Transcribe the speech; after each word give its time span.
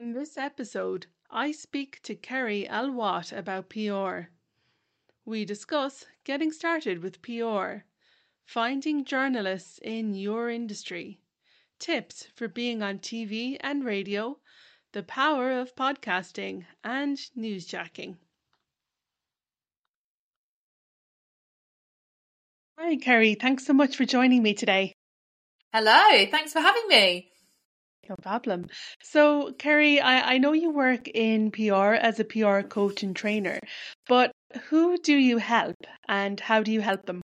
In 0.00 0.14
this 0.14 0.38
episode, 0.38 1.08
I 1.30 1.52
speak 1.52 2.00
to 2.04 2.14
Kerri 2.14 2.66
L 2.66 2.90
Watt 2.90 3.32
about 3.32 3.68
PR. 3.68 4.30
We 5.26 5.44
discuss 5.44 6.06
getting 6.24 6.52
started 6.52 7.02
with 7.02 7.20
PR, 7.20 7.84
finding 8.46 9.04
journalists 9.04 9.78
in 9.82 10.14
your 10.14 10.48
industry, 10.48 11.20
tips 11.78 12.28
for 12.34 12.48
being 12.48 12.82
on 12.82 13.00
TV 13.00 13.58
and 13.60 13.84
radio, 13.84 14.38
the 14.92 15.02
power 15.02 15.52
of 15.52 15.76
podcasting, 15.76 16.64
and 16.82 17.18
newsjacking. 17.36 18.16
Hi, 22.78 22.96
Kerri. 22.96 23.38
Thanks 23.38 23.66
so 23.66 23.74
much 23.74 23.96
for 23.96 24.06
joining 24.06 24.42
me 24.42 24.54
today. 24.54 24.94
Hello, 25.74 26.24
thanks 26.30 26.54
for 26.54 26.60
having 26.60 26.88
me. 26.88 27.29
No 28.10 28.16
problem. 28.16 28.66
So, 29.04 29.52
Kerri, 29.52 30.00
I, 30.00 30.34
I 30.34 30.38
know 30.38 30.52
you 30.52 30.70
work 30.70 31.06
in 31.06 31.52
PR 31.52 31.94
as 31.94 32.18
a 32.18 32.24
PR 32.24 32.62
coach 32.62 33.04
and 33.04 33.14
trainer, 33.14 33.60
but 34.08 34.32
who 34.68 34.98
do 34.98 35.14
you 35.14 35.38
help 35.38 35.76
and 36.08 36.40
how 36.40 36.64
do 36.64 36.72
you 36.72 36.80
help 36.80 37.06
them? 37.06 37.22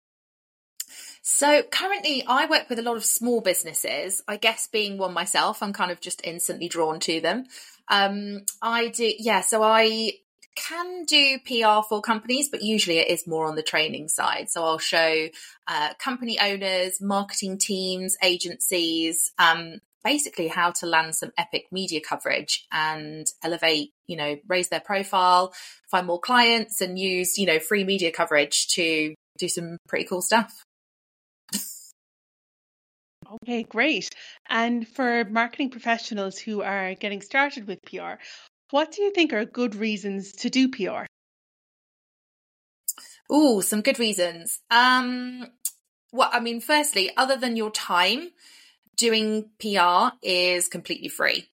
So 1.22 1.62
currently 1.62 2.24
I 2.28 2.48
work 2.48 2.68
with 2.68 2.80
a 2.80 2.82
lot 2.82 2.98
of 2.98 3.06
small 3.06 3.42
businesses. 3.42 4.24
I 4.28 4.38
guess 4.38 4.68
being 4.72 4.98
one 4.98 5.14
myself, 5.14 5.62
I'm 5.62 5.72
kind 5.72 5.92
of 5.92 6.02
just 6.02 6.20
instantly 6.24 6.68
drawn 6.68 7.00
to 7.02 7.22
them. 7.22 7.46
Um, 7.88 8.42
I 8.60 8.88
do, 8.88 9.12
yeah, 9.20 9.42
so 9.42 9.62
I 9.62 10.14
can 10.56 11.06
do 11.06 11.38
PR 11.46 11.88
for 11.88 12.02
companies, 12.02 12.50
but 12.50 12.64
usually 12.64 12.98
it 12.98 13.10
is 13.10 13.28
more 13.28 13.46
on 13.46 13.56
the 13.56 13.62
training 13.62 14.08
side. 14.08 14.50
So 14.50 14.64
I'll 14.64 14.80
show 14.80 15.28
uh, 15.68 15.94
company 16.00 16.40
owners, 16.40 17.00
marketing 17.00 17.60
teams, 17.60 18.18
agencies, 18.24 19.32
um, 19.38 19.80
basically 20.04 20.48
how 20.48 20.72
to 20.72 20.86
land 20.86 21.16
some 21.16 21.32
epic 21.38 21.66
media 21.72 22.02
coverage 22.02 22.66
and 22.72 23.28
elevate, 23.44 23.92
you 24.08 24.16
know, 24.16 24.38
raise 24.48 24.70
their 24.70 24.80
profile, 24.80 25.54
find 25.90 26.08
more 26.08 26.20
clients 26.20 26.82
and 26.82 26.98
use, 26.98 27.38
you 27.38 27.46
know, 27.46 27.60
free 27.60 27.84
media 27.84 28.12
coverage 28.12 28.68
to 28.70 29.14
do 29.38 29.48
some 29.48 29.78
pretty 29.88 30.06
cool 30.06 30.22
stuff. 30.22 30.64
Okay, 33.44 33.64
great. 33.64 34.10
And 34.50 34.88
for 34.88 35.24
marketing 35.26 35.70
professionals 35.70 36.38
who 36.38 36.62
are 36.62 36.96
getting 36.96 37.22
started 37.22 37.68
with 37.68 37.80
PR, 37.84 38.16
what 38.72 38.92
do 38.92 39.04
you 39.04 39.12
think 39.12 39.32
are 39.32 39.46
good 39.46 39.76
reasons 39.76 40.34
to 40.34 40.50
do 40.50 40.70
PR? 40.70 41.06
Oh, 43.30 43.62
some 43.62 43.82
good 43.82 44.00
reasons. 44.00 44.60
Um, 44.70 45.48
well, 46.12 46.30
I 46.32 46.42
mean, 46.42 46.60
firstly, 46.60 47.12
other 47.16 47.38
than 47.38 47.56
your 47.56 47.72
time, 47.72 48.32
doing 49.02 49.50
PR 49.60 50.16
is 50.22 50.68
completely 50.68 51.10
free. 51.10 51.50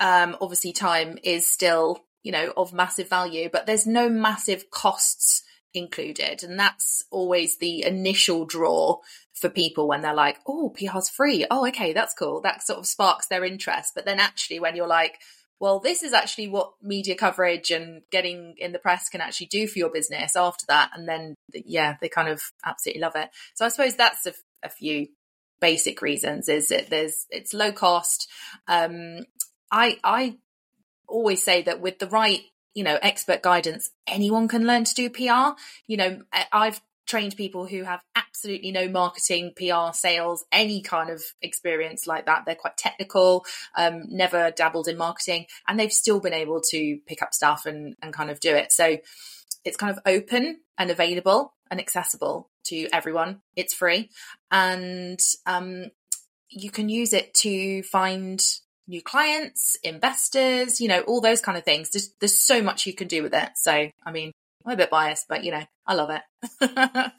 Um, 0.00 0.36
obviously, 0.38 0.74
time 0.74 1.18
is 1.24 1.46
still, 1.46 2.04
you 2.22 2.30
know, 2.30 2.52
of 2.58 2.74
massive 2.74 3.08
value, 3.08 3.48
but 3.50 3.64
there's 3.64 3.86
no 3.86 4.10
massive 4.10 4.70
costs 4.70 5.42
included. 5.72 6.42
And 6.42 6.60
that's 6.60 7.02
always 7.10 7.56
the 7.56 7.84
initial 7.84 8.44
draw 8.44 8.98
for 9.32 9.48
people 9.48 9.88
when 9.88 10.02
they're 10.02 10.12
like, 10.12 10.40
oh, 10.46 10.74
PR's 10.76 11.08
free. 11.08 11.46
Oh, 11.50 11.66
okay, 11.68 11.94
that's 11.94 12.12
cool. 12.12 12.42
That 12.42 12.62
sort 12.62 12.78
of 12.78 12.86
sparks 12.86 13.28
their 13.28 13.44
interest. 13.44 13.92
But 13.94 14.04
then 14.04 14.20
actually, 14.20 14.60
when 14.60 14.76
you're 14.76 14.86
like, 14.86 15.20
well, 15.58 15.80
this 15.80 16.02
is 16.02 16.12
actually 16.12 16.48
what 16.48 16.72
media 16.82 17.14
coverage 17.14 17.70
and 17.70 18.02
getting 18.10 18.56
in 18.58 18.72
the 18.72 18.78
press 18.78 19.08
can 19.08 19.22
actually 19.22 19.46
do 19.46 19.66
for 19.66 19.78
your 19.78 19.90
business 19.90 20.36
after 20.36 20.66
that. 20.68 20.90
And 20.94 21.08
then, 21.08 21.34
yeah, 21.54 21.96
they 22.02 22.10
kind 22.10 22.28
of 22.28 22.42
absolutely 22.62 23.00
love 23.00 23.16
it. 23.16 23.30
So 23.54 23.64
I 23.64 23.68
suppose 23.68 23.96
that's 23.96 24.26
a, 24.26 24.34
a 24.62 24.68
few 24.68 25.08
basic 25.60 26.02
reasons 26.02 26.48
is 26.48 26.68
that 26.68 26.90
there's, 26.90 27.26
it's 27.30 27.54
low 27.54 27.72
cost. 27.72 28.28
Um, 28.66 29.26
I, 29.70 29.98
I 30.02 30.36
always 31.06 31.42
say 31.42 31.62
that 31.62 31.80
with 31.80 31.98
the 31.98 32.08
right 32.08 32.40
you 32.72 32.84
know 32.84 32.96
expert 33.02 33.42
guidance 33.42 33.90
anyone 34.06 34.46
can 34.46 34.64
learn 34.64 34.84
to 34.84 34.94
do 34.94 35.10
pr 35.10 35.58
you 35.88 35.96
know 35.96 36.22
i've 36.52 36.80
trained 37.10 37.36
people 37.36 37.66
who 37.66 37.82
have 37.82 38.00
absolutely 38.14 38.70
no 38.70 38.88
marketing, 38.88 39.52
PR, 39.56 39.92
sales, 39.92 40.44
any 40.52 40.80
kind 40.80 41.10
of 41.10 41.20
experience 41.42 42.06
like 42.06 42.26
that. 42.26 42.44
They're 42.46 42.54
quite 42.54 42.76
technical, 42.76 43.44
um, 43.76 44.04
never 44.08 44.52
dabbled 44.52 44.86
in 44.86 44.96
marketing, 44.96 45.46
and 45.66 45.78
they've 45.78 45.92
still 45.92 46.20
been 46.20 46.32
able 46.32 46.60
to 46.70 46.98
pick 47.06 47.20
up 47.20 47.34
stuff 47.34 47.66
and, 47.66 47.96
and 48.00 48.12
kind 48.12 48.30
of 48.30 48.38
do 48.38 48.54
it. 48.54 48.70
So 48.70 48.98
it's 49.64 49.76
kind 49.76 49.90
of 49.90 49.98
open 50.06 50.60
and 50.78 50.90
available 50.90 51.54
and 51.70 51.80
accessible 51.80 52.48
to 52.64 52.88
everyone. 52.92 53.40
It's 53.56 53.74
free. 53.74 54.10
And 54.50 55.20
um, 55.46 55.86
you 56.48 56.70
can 56.70 56.88
use 56.88 57.12
it 57.12 57.34
to 57.34 57.82
find 57.84 58.42
new 58.86 59.02
clients, 59.02 59.76
investors, 59.82 60.80
you 60.80 60.88
know, 60.88 61.00
all 61.02 61.20
those 61.20 61.40
kind 61.40 61.56
of 61.56 61.64
things. 61.64 61.90
There's, 61.90 62.10
there's 62.20 62.44
so 62.44 62.62
much 62.62 62.86
you 62.86 62.94
can 62.94 63.08
do 63.08 63.22
with 63.22 63.34
it. 63.34 63.50
So, 63.54 63.72
I 64.04 64.10
mean, 64.10 64.32
I'm 64.64 64.72
a 64.72 64.76
bit 64.76 64.90
biased, 64.90 65.26
but 65.28 65.44
you 65.44 65.52
know, 65.52 65.64
I 65.86 65.94
love 65.94 66.10
it. 66.10 67.12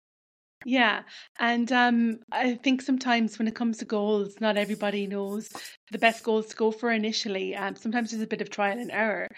yeah, 0.64 1.02
and 1.38 1.70
um, 1.72 2.20
I 2.30 2.54
think 2.54 2.82
sometimes 2.82 3.38
when 3.38 3.48
it 3.48 3.54
comes 3.54 3.78
to 3.78 3.84
goals, 3.84 4.34
not 4.40 4.56
everybody 4.56 5.06
knows 5.06 5.48
the 5.90 5.98
best 5.98 6.22
goals 6.22 6.48
to 6.48 6.56
go 6.56 6.70
for 6.70 6.90
initially. 6.90 7.56
Um, 7.56 7.76
sometimes 7.76 8.10
there's 8.10 8.22
a 8.22 8.28
bit 8.28 8.42
of 8.42 8.50
trial 8.50 8.78
and 8.78 8.90
error. 8.90 9.28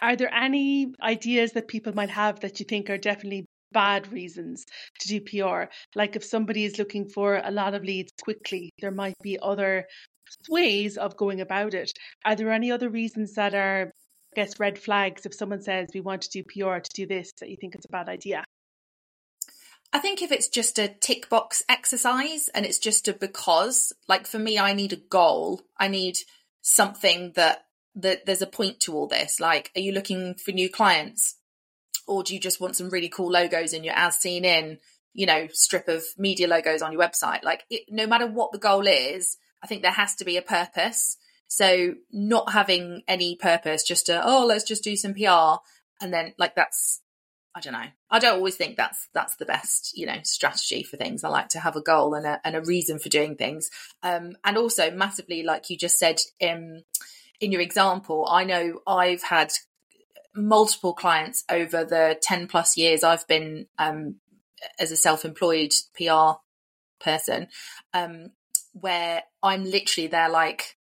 Are 0.00 0.16
there 0.16 0.32
any 0.32 0.92
ideas 1.02 1.52
that 1.52 1.68
people 1.68 1.94
might 1.94 2.10
have 2.10 2.40
that 2.40 2.60
you 2.60 2.66
think 2.66 2.88
are 2.88 2.98
definitely 2.98 3.46
bad 3.72 4.12
reasons 4.12 4.64
to 5.00 5.08
do 5.08 5.20
PR? 5.20 5.70
Like 5.94 6.16
if 6.16 6.24
somebody 6.24 6.64
is 6.64 6.78
looking 6.78 7.08
for 7.08 7.40
a 7.42 7.50
lot 7.50 7.74
of 7.74 7.84
leads 7.84 8.12
quickly, 8.22 8.70
there 8.80 8.90
might 8.90 9.16
be 9.22 9.38
other 9.40 9.86
ways 10.48 10.96
of 10.96 11.16
going 11.16 11.40
about 11.40 11.74
it. 11.74 11.92
Are 12.24 12.36
there 12.36 12.52
any 12.52 12.70
other 12.72 12.88
reasons 12.88 13.34
that 13.34 13.54
are 13.54 13.92
I 14.32 14.42
guess 14.42 14.60
red 14.60 14.78
flags 14.78 15.24
if 15.24 15.34
someone 15.34 15.62
says 15.62 15.88
we 15.94 16.00
want 16.00 16.22
to 16.22 16.30
do 16.30 16.44
PR 16.44 16.78
to 16.78 16.90
do 16.94 17.06
this 17.06 17.32
that 17.40 17.48
you 17.48 17.56
think 17.58 17.74
it's 17.74 17.86
a 17.86 17.92
bad 17.92 18.08
idea? 18.08 18.44
I 19.92 19.98
think 19.98 20.20
if 20.20 20.32
it's 20.32 20.48
just 20.48 20.78
a 20.78 20.88
tick 20.88 21.28
box 21.28 21.62
exercise 21.68 22.48
and 22.54 22.66
it's 22.66 22.78
just 22.78 23.08
a 23.08 23.14
because, 23.14 23.92
like 24.08 24.26
for 24.26 24.38
me, 24.38 24.58
I 24.58 24.74
need 24.74 24.92
a 24.92 24.96
goal. 24.96 25.62
I 25.78 25.88
need 25.88 26.18
something 26.60 27.32
that 27.36 27.64
that 27.94 28.26
there's 28.26 28.42
a 28.42 28.46
point 28.46 28.80
to 28.80 28.94
all 28.94 29.06
this. 29.06 29.40
Like, 29.40 29.70
are 29.74 29.80
you 29.80 29.92
looking 29.92 30.34
for 30.34 30.52
new 30.52 30.68
clients, 30.68 31.36
or 32.06 32.22
do 32.22 32.34
you 32.34 32.40
just 32.40 32.60
want 32.60 32.76
some 32.76 32.90
really 32.90 33.08
cool 33.08 33.30
logos 33.30 33.72
in 33.72 33.84
your 33.84 33.94
as 33.94 34.16
seen 34.16 34.44
in, 34.44 34.78
you 35.12 35.26
know, 35.26 35.48
strip 35.52 35.88
of 35.88 36.04
media 36.16 36.46
logos 36.46 36.82
on 36.82 36.92
your 36.92 37.00
website? 37.00 37.42
Like, 37.42 37.64
it, 37.70 37.82
no 37.88 38.06
matter 38.06 38.26
what 38.26 38.52
the 38.52 38.58
goal 38.58 38.86
is, 38.86 39.36
I 39.62 39.66
think 39.66 39.82
there 39.82 39.90
has 39.90 40.14
to 40.16 40.24
be 40.24 40.36
a 40.36 40.42
purpose. 40.42 41.16
So 41.48 41.94
not 42.12 42.52
having 42.52 43.02
any 43.06 43.36
purpose, 43.36 43.82
just 43.82 44.06
to, 44.06 44.22
oh, 44.24 44.44
let's 44.46 44.64
just 44.64 44.84
do 44.84 44.96
some 44.96 45.14
PR. 45.14 45.60
And 46.00 46.12
then 46.12 46.34
like 46.38 46.54
that's, 46.54 47.00
I 47.54 47.60
don't 47.60 47.72
know. 47.72 47.86
I 48.10 48.18
don't 48.18 48.36
always 48.36 48.56
think 48.56 48.76
that's, 48.76 49.08
that's 49.14 49.36
the 49.36 49.46
best, 49.46 49.96
you 49.96 50.06
know, 50.06 50.18
strategy 50.24 50.82
for 50.82 50.96
things. 50.96 51.24
I 51.24 51.28
like 51.28 51.48
to 51.50 51.60
have 51.60 51.76
a 51.76 51.80
goal 51.80 52.14
and 52.14 52.26
a, 52.26 52.40
and 52.44 52.54
a 52.54 52.60
reason 52.60 52.98
for 52.98 53.08
doing 53.08 53.36
things. 53.36 53.70
Um, 54.02 54.36
and 54.44 54.58
also 54.58 54.90
massively, 54.90 55.42
like 55.42 55.70
you 55.70 55.78
just 55.78 55.98
said, 55.98 56.18
um, 56.42 56.82
in 57.40 57.52
your 57.52 57.60
example, 57.60 58.26
I 58.28 58.44
know 58.44 58.80
I've 58.86 59.22
had 59.22 59.52
multiple 60.36 60.94
clients 60.94 61.44
over 61.50 61.84
the 61.84 62.18
10 62.22 62.48
plus 62.48 62.76
years 62.76 63.02
I've 63.02 63.26
been, 63.26 63.66
um, 63.78 64.16
as 64.78 64.90
a 64.90 64.96
self-employed 64.96 65.72
PR 65.96 66.38
person, 67.00 67.48
um, 67.92 68.30
where 68.72 69.22
I'm 69.42 69.64
literally 69.64 70.08
there 70.08 70.28
like, 70.28 70.76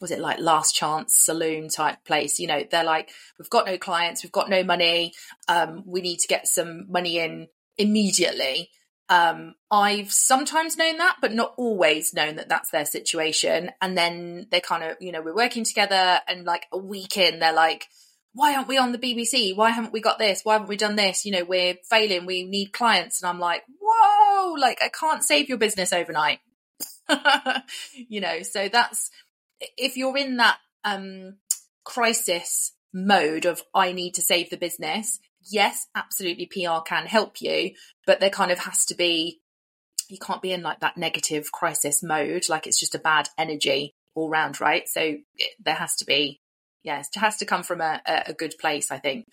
was 0.00 0.10
it 0.10 0.18
like 0.18 0.38
last 0.38 0.74
chance 0.74 1.14
saloon 1.16 1.68
type 1.68 2.04
place? 2.04 2.38
You 2.38 2.46
know, 2.46 2.62
they're 2.70 2.84
like, 2.84 3.10
we've 3.38 3.50
got 3.50 3.66
no 3.66 3.76
clients, 3.76 4.22
we've 4.22 4.32
got 4.32 4.48
no 4.48 4.64
money, 4.64 5.12
um, 5.48 5.82
we 5.86 6.00
need 6.00 6.18
to 6.20 6.28
get 6.28 6.46
some 6.46 6.90
money 6.90 7.18
in 7.18 7.48
immediately. 7.76 8.70
Um, 9.10 9.56
I've 9.70 10.12
sometimes 10.12 10.76
known 10.76 10.98
that, 10.98 11.16
but 11.20 11.32
not 11.32 11.54
always 11.56 12.14
known 12.14 12.36
that 12.36 12.48
that's 12.48 12.70
their 12.70 12.86
situation. 12.86 13.72
And 13.80 13.98
then 13.98 14.46
they 14.50 14.60
kind 14.60 14.84
of, 14.84 14.96
you 15.00 15.10
know, 15.10 15.20
we're 15.20 15.34
working 15.34 15.64
together 15.64 16.20
and 16.28 16.44
like 16.44 16.66
a 16.72 16.78
week 16.78 17.16
in, 17.16 17.40
they're 17.40 17.52
like, 17.52 17.86
why 18.32 18.54
aren't 18.54 18.68
we 18.68 18.78
on 18.78 18.92
the 18.92 18.98
BBC? 18.98 19.56
Why 19.56 19.70
haven't 19.70 19.92
we 19.92 20.00
got 20.00 20.18
this? 20.18 20.42
Why 20.44 20.54
haven't 20.54 20.68
we 20.68 20.76
done 20.76 20.96
this? 20.96 21.24
You 21.24 21.32
know, 21.32 21.44
we're 21.44 21.76
failing. 21.88 22.26
We 22.26 22.44
need 22.44 22.72
clients. 22.72 23.22
And 23.22 23.28
I'm 23.28 23.40
like, 23.40 23.64
whoa, 23.80 24.54
like 24.54 24.82
I 24.82 24.88
can't 24.88 25.24
save 25.24 25.48
your 25.48 25.58
business 25.58 25.92
overnight. 25.92 26.40
you 27.94 28.20
know, 28.20 28.42
so 28.42 28.68
that's, 28.68 29.10
if 29.76 29.96
you're 29.96 30.16
in 30.16 30.36
that 30.36 30.58
um, 30.84 31.36
crisis 31.84 32.72
mode 32.92 33.46
of 33.46 33.62
I 33.74 33.92
need 33.92 34.14
to 34.14 34.22
save 34.22 34.50
the 34.50 34.56
business, 34.56 35.18
yes, 35.42 35.88
absolutely 35.94 36.46
PR 36.46 36.80
can 36.86 37.06
help 37.06 37.40
you, 37.40 37.72
but 38.06 38.20
there 38.20 38.30
kind 38.30 38.52
of 38.52 38.60
has 38.60 38.86
to 38.86 38.94
be 38.94 39.40
you 40.10 40.18
can't 40.18 40.42
be 40.42 40.52
in 40.52 40.62
like 40.62 40.80
that 40.80 40.96
negative 40.96 41.52
crisis 41.52 42.02
mode, 42.02 42.48
like 42.48 42.66
it's 42.66 42.80
just 42.80 42.96
a 42.96 42.98
bad 42.98 43.28
energy 43.38 43.94
all 44.14 44.28
round, 44.28 44.60
right? 44.60 44.88
So 44.88 45.18
there 45.64 45.74
has 45.74 45.96
to 45.96 46.04
be, 46.04 46.40
yes, 46.82 47.08
it 47.14 47.18
has 47.20 47.36
to 47.38 47.46
come 47.46 47.62
from 47.62 47.80
a, 47.80 48.00
a 48.06 48.32
good 48.32 48.54
place, 48.60 48.90
I 48.90 48.98
think. 48.98 49.26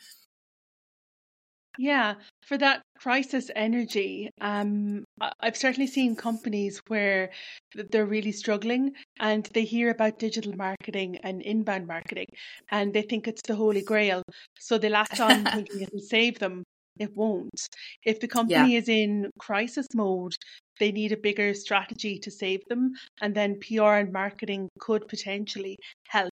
Yeah, 1.78 2.16
for 2.42 2.58
that 2.58 2.82
crisis 2.98 3.52
energy, 3.56 4.32
um, 4.42 5.04
I've 5.40 5.56
certainly 5.56 5.86
seen 5.86 6.16
companies 6.16 6.82
where 6.88 7.30
they're 7.76 8.08
really 8.08 8.32
struggling 8.32 8.94
and 9.20 9.46
they 9.54 9.64
hear 9.64 9.92
about 9.92 10.18
digital 10.18 10.54
marketing 10.56 11.18
and 11.18 11.42
inbound 11.44 11.86
marketing 11.86 12.28
and 12.72 12.94
they 12.94 13.04
think 13.04 13.28
it's 13.28 13.44
the 13.44 13.56
holy 13.56 13.84
grail. 13.84 14.24
So 14.58 14.80
they 14.80 14.90
latch 14.90 15.20
on 15.20 15.46
thinking 15.54 15.82
it'll 15.82 16.00
save 16.00 16.40
them. 16.40 16.64
It 17.00 17.16
won't. 17.16 17.68
If 18.04 18.20
the 18.20 18.28
company 18.28 18.74
yeah. 18.74 18.80
is 18.80 18.90
in 18.90 19.32
crisis 19.40 19.88
mode, 19.94 20.36
they 20.80 20.92
need 20.92 21.12
a 21.12 21.18
bigger 21.18 21.54
strategy 21.54 22.20
to 22.20 22.32
save 22.32 22.62
them, 22.70 22.94
and 23.22 23.34
then 23.34 23.60
PR 23.60 23.94
and 23.94 24.14
marketing 24.14 24.70
could 24.80 25.08
potentially 25.08 25.78
help. 26.08 26.34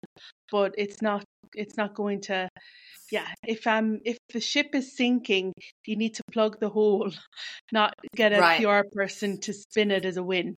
But 0.50 0.74
it's 0.78 1.02
not. 1.02 1.24
It's 1.54 1.76
not 1.76 1.94
going 1.94 2.20
to 2.22 2.48
yeah, 3.10 3.26
if 3.44 3.66
um 3.66 4.00
if 4.04 4.18
the 4.32 4.40
ship 4.40 4.70
is 4.74 4.96
sinking, 4.96 5.52
you 5.86 5.96
need 5.96 6.14
to 6.14 6.22
plug 6.32 6.60
the 6.60 6.68
hole, 6.68 7.10
not 7.72 7.94
get 8.14 8.32
a 8.32 8.40
right. 8.40 8.62
PR 8.62 8.88
person 8.92 9.40
to 9.40 9.52
spin 9.52 9.90
it 9.90 10.04
as 10.04 10.16
a 10.16 10.22
win. 10.22 10.56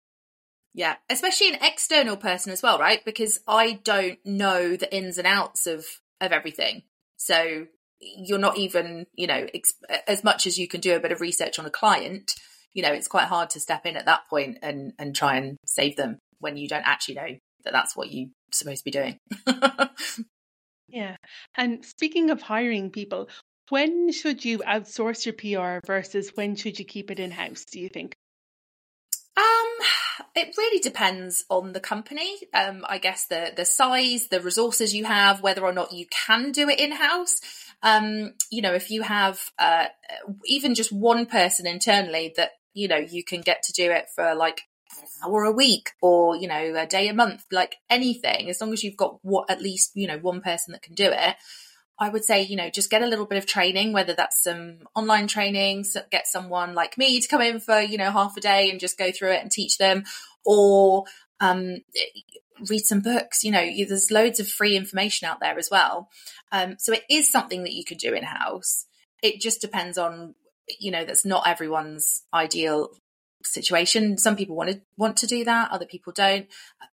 Yeah, 0.74 0.96
especially 1.10 1.48
an 1.48 1.58
external 1.62 2.16
person 2.16 2.52
as 2.52 2.62
well, 2.62 2.78
right? 2.78 3.04
Because 3.04 3.40
I 3.46 3.72
don't 3.84 4.18
know 4.24 4.76
the 4.76 4.94
ins 4.94 5.18
and 5.18 5.26
outs 5.26 5.66
of 5.66 5.84
of 6.20 6.32
everything. 6.32 6.82
So 7.16 7.66
you're 8.02 8.38
not 8.38 8.58
even, 8.58 9.06
you 9.14 9.26
know, 9.26 9.46
ex- 9.54 9.74
as 10.06 10.24
much 10.24 10.46
as 10.46 10.58
you 10.58 10.68
can 10.68 10.80
do 10.80 10.94
a 10.94 11.00
bit 11.00 11.12
of 11.12 11.20
research 11.20 11.58
on 11.58 11.66
a 11.66 11.70
client, 11.70 12.34
you 12.74 12.82
know, 12.82 12.92
it's 12.92 13.08
quite 13.08 13.26
hard 13.26 13.50
to 13.50 13.60
step 13.60 13.86
in 13.86 13.96
at 13.96 14.06
that 14.06 14.28
point 14.28 14.58
and 14.62 14.92
and 14.98 15.14
try 15.14 15.36
and 15.36 15.56
save 15.64 15.96
them 15.96 16.18
when 16.40 16.56
you 16.56 16.68
don't 16.68 16.86
actually 16.86 17.14
know 17.14 17.28
that 17.64 17.72
that's 17.72 17.96
what 17.96 18.12
you're 18.12 18.28
supposed 18.50 18.78
to 18.80 18.84
be 18.84 18.90
doing. 18.90 19.18
Yeah. 20.92 21.16
And 21.56 21.84
speaking 21.84 22.30
of 22.30 22.42
hiring 22.42 22.90
people, 22.90 23.30
when 23.70 24.12
should 24.12 24.44
you 24.44 24.58
outsource 24.58 25.24
your 25.24 25.32
PR 25.32 25.84
versus 25.86 26.30
when 26.34 26.54
should 26.54 26.78
you 26.78 26.84
keep 26.84 27.10
it 27.10 27.18
in 27.18 27.30
house, 27.30 27.64
do 27.64 27.80
you 27.80 27.88
think? 27.88 28.14
It 30.34 30.54
really 30.56 30.80
depends 30.80 31.44
on 31.48 31.72
the 31.72 31.80
company. 31.80 32.36
Um, 32.54 32.84
I 32.88 32.98
guess 32.98 33.26
the 33.26 33.52
the 33.56 33.64
size, 33.64 34.28
the 34.28 34.40
resources 34.40 34.94
you 34.94 35.04
have, 35.04 35.42
whether 35.42 35.62
or 35.62 35.72
not 35.72 35.92
you 35.92 36.06
can 36.26 36.52
do 36.52 36.68
it 36.68 36.80
in 36.80 36.92
house. 36.92 37.40
Um, 37.82 38.34
you 38.50 38.62
know, 38.62 38.74
if 38.74 38.90
you 38.90 39.02
have 39.02 39.40
uh, 39.58 39.86
even 40.46 40.74
just 40.74 40.92
one 40.92 41.26
person 41.26 41.66
internally 41.66 42.32
that 42.36 42.52
you 42.74 42.88
know 42.88 42.96
you 42.96 43.24
can 43.24 43.40
get 43.40 43.62
to 43.64 43.72
do 43.72 43.90
it 43.90 44.06
for 44.14 44.34
like 44.34 44.62
an 45.00 45.08
hour 45.24 45.44
a 45.44 45.52
week 45.52 45.90
or 46.00 46.36
you 46.36 46.48
know 46.48 46.74
a 46.76 46.86
day 46.86 47.08
a 47.08 47.14
month 47.14 47.44
like 47.50 47.76
anything 47.88 48.48
as 48.48 48.60
long 48.60 48.72
as 48.72 48.84
you've 48.84 48.96
got 48.96 49.18
what 49.22 49.50
at 49.50 49.62
least 49.62 49.92
you 49.94 50.06
know 50.06 50.18
one 50.18 50.40
person 50.40 50.72
that 50.72 50.82
can 50.82 50.94
do 50.94 51.06
it 51.10 51.36
i 52.02 52.08
would 52.08 52.24
say 52.24 52.42
you 52.42 52.56
know 52.56 52.68
just 52.68 52.90
get 52.90 53.02
a 53.02 53.06
little 53.06 53.26
bit 53.26 53.38
of 53.38 53.46
training 53.46 53.92
whether 53.92 54.14
that's 54.14 54.42
some 54.42 54.78
online 54.94 55.26
training 55.26 55.84
so 55.84 56.00
get 56.10 56.26
someone 56.26 56.74
like 56.74 56.98
me 56.98 57.20
to 57.20 57.28
come 57.28 57.40
in 57.40 57.60
for 57.60 57.80
you 57.80 57.96
know 57.96 58.10
half 58.10 58.36
a 58.36 58.40
day 58.40 58.70
and 58.70 58.80
just 58.80 58.98
go 58.98 59.10
through 59.10 59.32
it 59.32 59.42
and 59.42 59.50
teach 59.50 59.78
them 59.78 60.04
or 60.44 61.04
um, 61.40 61.78
read 62.68 62.84
some 62.84 63.00
books. 63.00 63.42
You 63.42 63.50
know 63.50 63.64
there's 63.88 64.10
loads 64.12 64.38
of 64.38 64.48
free 64.48 64.76
information 64.76 65.26
out 65.26 65.40
there 65.40 65.58
as 65.58 65.68
well. 65.70 66.08
Um, 66.52 66.76
so 66.78 66.92
it 66.92 67.02
is 67.08 67.30
something 67.30 67.62
that 67.64 67.72
you 67.72 67.84
could 67.84 67.98
do 67.98 68.12
in 68.12 68.22
house 68.22 68.86
it 69.22 69.40
just 69.40 69.60
depends 69.60 69.96
on 69.96 70.34
you 70.80 70.90
know 70.90 71.04
that's 71.04 71.24
not 71.24 71.46
everyone's 71.46 72.24
ideal 72.34 72.90
situation. 73.46 74.18
Some 74.18 74.36
people 74.36 74.56
want 74.56 74.70
to 74.70 74.80
want 74.96 75.16
to 75.18 75.26
do 75.26 75.44
that, 75.44 75.70
other 75.70 75.86
people 75.86 76.12
don't. 76.12 76.46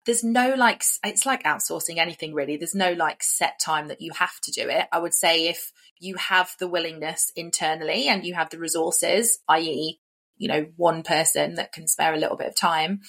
There's 0.06 0.24
no 0.24 0.54
like 0.56 0.84
it's 1.04 1.26
like 1.26 1.44
outsourcing 1.44 1.98
anything 1.98 2.34
really. 2.34 2.58
There's 2.58 2.76
no 2.76 2.94
like 2.94 3.24
set 3.24 3.60
time 3.60 3.88
that 3.88 4.02
you 4.02 4.12
have 4.14 4.40
to 4.42 4.52
do 4.52 4.70
it. 4.70 4.88
I 4.92 5.00
would 5.00 5.14
say 5.14 5.48
if 5.48 5.72
you 6.00 6.16
have 6.16 6.56
the 6.60 6.68
willingness 6.68 7.32
internally 7.36 8.08
and 8.08 8.26
you 8.26 8.34
have 8.34 8.50
the 8.50 8.60
resources, 8.60 9.40
i.e., 9.48 10.00
you 10.38 10.48
know, 10.48 10.68
one 10.78 11.04
person 11.04 11.56
that 11.56 11.74
can 11.74 11.88
spare 11.88 12.14
a 12.14 12.18
little 12.18 12.38
bit 12.38 12.48
of 12.48 12.56
time 12.56 13.02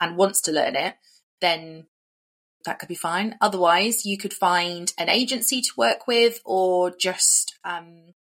and 0.00 0.16
wants 0.16 0.42
to 0.42 0.52
learn 0.52 0.74
it, 0.74 0.94
then 1.40 1.86
that 2.64 2.78
could 2.78 2.88
be 2.88 2.94
fine. 2.94 3.36
Otherwise, 3.40 4.04
you 4.04 4.18
could 4.18 4.32
find 4.32 4.92
an 4.98 5.08
agency 5.08 5.60
to 5.60 5.70
work 5.76 6.06
with 6.06 6.40
or 6.44 6.90
just 6.90 7.58
um, 7.64 8.14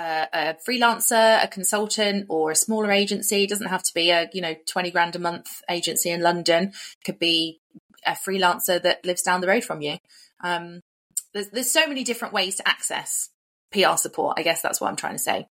a 0.00 0.56
freelancer, 0.66 1.42
a 1.42 1.48
consultant, 1.48 2.26
or 2.28 2.50
a 2.50 2.56
smaller 2.56 2.92
agency. 2.92 3.44
It 3.44 3.50
doesn't 3.50 3.66
have 3.66 3.82
to 3.84 3.94
be 3.94 4.10
a 4.10 4.28
you 4.32 4.40
know 4.40 4.54
twenty 4.66 4.90
grand 4.90 5.16
a 5.16 5.18
month 5.18 5.62
agency 5.68 6.10
in 6.10 6.22
London. 6.22 6.64
It 6.68 7.04
could 7.04 7.18
be 7.18 7.60
a 8.06 8.12
freelancer 8.12 8.80
that 8.82 9.04
lives 9.04 9.22
down 9.22 9.40
the 9.40 9.48
road 9.48 9.64
from 9.64 9.80
you. 9.80 9.98
Um, 10.42 10.80
there's 11.34 11.48
there's 11.50 11.70
so 11.70 11.86
many 11.86 12.04
different 12.04 12.34
ways 12.34 12.56
to 12.56 12.68
access 12.68 13.30
PR 13.72 13.96
support. 13.96 14.38
I 14.38 14.42
guess 14.42 14.62
that's 14.62 14.80
what 14.80 14.88
I'm 14.88 14.96
trying 14.96 15.16
to 15.16 15.22
say. 15.22 15.46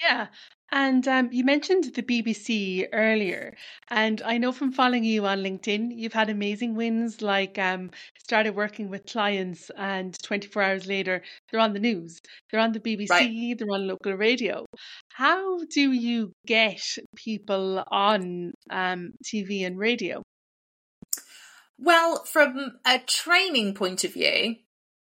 Yeah, 0.00 0.28
and 0.72 1.06
um, 1.08 1.28
you 1.32 1.44
mentioned 1.44 1.84
the 1.94 2.02
BBC 2.02 2.88
earlier, 2.92 3.56
and 3.88 4.22
I 4.22 4.38
know 4.38 4.52
from 4.52 4.72
following 4.72 5.04
you 5.04 5.26
on 5.26 5.38
LinkedIn, 5.38 5.90
you've 5.94 6.12
had 6.12 6.30
amazing 6.30 6.74
wins 6.74 7.20
like 7.22 7.58
um, 7.58 7.90
started 8.18 8.54
working 8.54 8.88
with 8.88 9.06
clients, 9.06 9.70
and 9.76 10.16
24 10.22 10.62
hours 10.62 10.86
later, 10.86 11.22
they're 11.50 11.60
on 11.60 11.72
the 11.72 11.80
news, 11.80 12.20
they're 12.50 12.60
on 12.60 12.72
the 12.72 12.80
BBC, 12.80 13.10
right. 13.10 13.58
they're 13.58 13.70
on 13.70 13.86
local 13.88 14.14
radio. 14.14 14.64
How 15.12 15.58
do 15.64 15.92
you 15.92 16.32
get 16.46 16.80
people 17.16 17.84
on 17.90 18.52
um, 18.70 19.12
TV 19.24 19.66
and 19.66 19.78
radio? 19.78 20.22
Well, 21.78 22.24
from 22.24 22.78
a 22.84 22.98
training 22.98 23.74
point 23.74 24.04
of 24.04 24.12
view, 24.12 24.56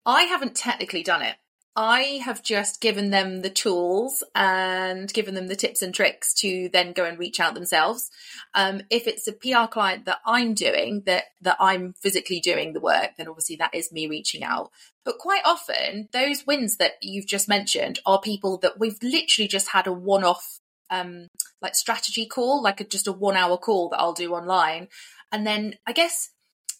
I 0.05 0.23
haven't 0.23 0.55
technically 0.55 1.03
done 1.03 1.23
it. 1.23 1.35
I 1.79 2.21
have 2.25 2.41
just 2.41 2.81
given 2.81 3.11
them 3.11 3.41
the 3.41 3.51
tools 3.51 4.23
and 4.33 5.13
given 5.13 5.35
them 5.35 5.45
the 5.45 5.55
tips 5.55 5.83
and 5.83 5.93
tricks 5.93 6.33
to 6.39 6.69
then 6.73 6.91
go 6.91 7.05
and 7.05 7.19
reach 7.19 7.39
out 7.39 7.53
themselves. 7.53 8.09
Um, 8.55 8.81
if 8.89 9.05
it's 9.05 9.27
a 9.27 9.31
PR 9.31 9.71
client 9.71 10.05
that 10.05 10.17
I'm 10.25 10.55
doing, 10.55 11.03
that 11.05 11.25
that 11.41 11.57
I'm 11.59 11.93
physically 12.01 12.39
doing 12.39 12.73
the 12.73 12.79
work, 12.79 13.11
then 13.15 13.27
obviously 13.27 13.57
that 13.57 13.75
is 13.75 13.91
me 13.91 14.07
reaching 14.07 14.43
out. 14.43 14.71
But 15.05 15.19
quite 15.19 15.43
often, 15.45 16.09
those 16.13 16.47
wins 16.47 16.77
that 16.77 16.93
you've 17.03 17.27
just 17.27 17.47
mentioned 17.47 17.99
are 18.07 18.19
people 18.19 18.57
that 18.57 18.79
we've 18.79 18.97
literally 19.03 19.47
just 19.47 19.69
had 19.69 19.85
a 19.85 19.93
one-off 19.93 20.59
um, 20.89 21.27
like 21.61 21.75
strategy 21.75 22.25
call, 22.25 22.63
like 22.63 22.81
a, 22.81 22.85
just 22.85 23.07
a 23.07 23.11
one-hour 23.11 23.57
call 23.57 23.89
that 23.89 23.99
I'll 23.99 24.13
do 24.13 24.33
online, 24.33 24.87
and 25.31 25.45
then 25.45 25.75
I 25.85 25.91
guess 25.91 26.31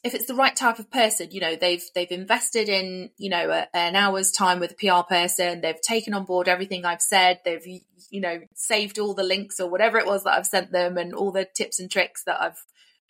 if 0.07 0.15
it's 0.15 0.25
the 0.25 0.35
right 0.35 0.55
type 0.55 0.79
of 0.79 0.89
person, 0.89 1.29
you 1.31 1.41
know, 1.41 1.55
they've 1.55 1.83
they've 1.93 2.11
invested 2.11 2.69
in, 2.69 3.11
you 3.17 3.29
know, 3.29 3.49
a, 3.51 3.67
an 3.75 3.95
hour's 3.95 4.31
time 4.31 4.59
with 4.59 4.71
a 4.71 4.75
PR 4.75 5.03
person, 5.07 5.61
they've 5.61 5.81
taken 5.81 6.13
on 6.13 6.25
board 6.25 6.47
everything 6.47 6.85
I've 6.85 7.01
said, 7.01 7.41
they've 7.43 7.65
you 8.09 8.21
know, 8.21 8.39
saved 8.55 8.97
all 8.97 9.13
the 9.13 9.23
links 9.23 9.59
or 9.59 9.69
whatever 9.69 9.97
it 9.97 10.05
was 10.05 10.23
that 10.23 10.33
I've 10.33 10.47
sent 10.47 10.71
them 10.71 10.97
and 10.97 11.13
all 11.13 11.31
the 11.31 11.45
tips 11.45 11.79
and 11.79 11.91
tricks 11.91 12.23
that 12.23 12.41
I've 12.41 12.63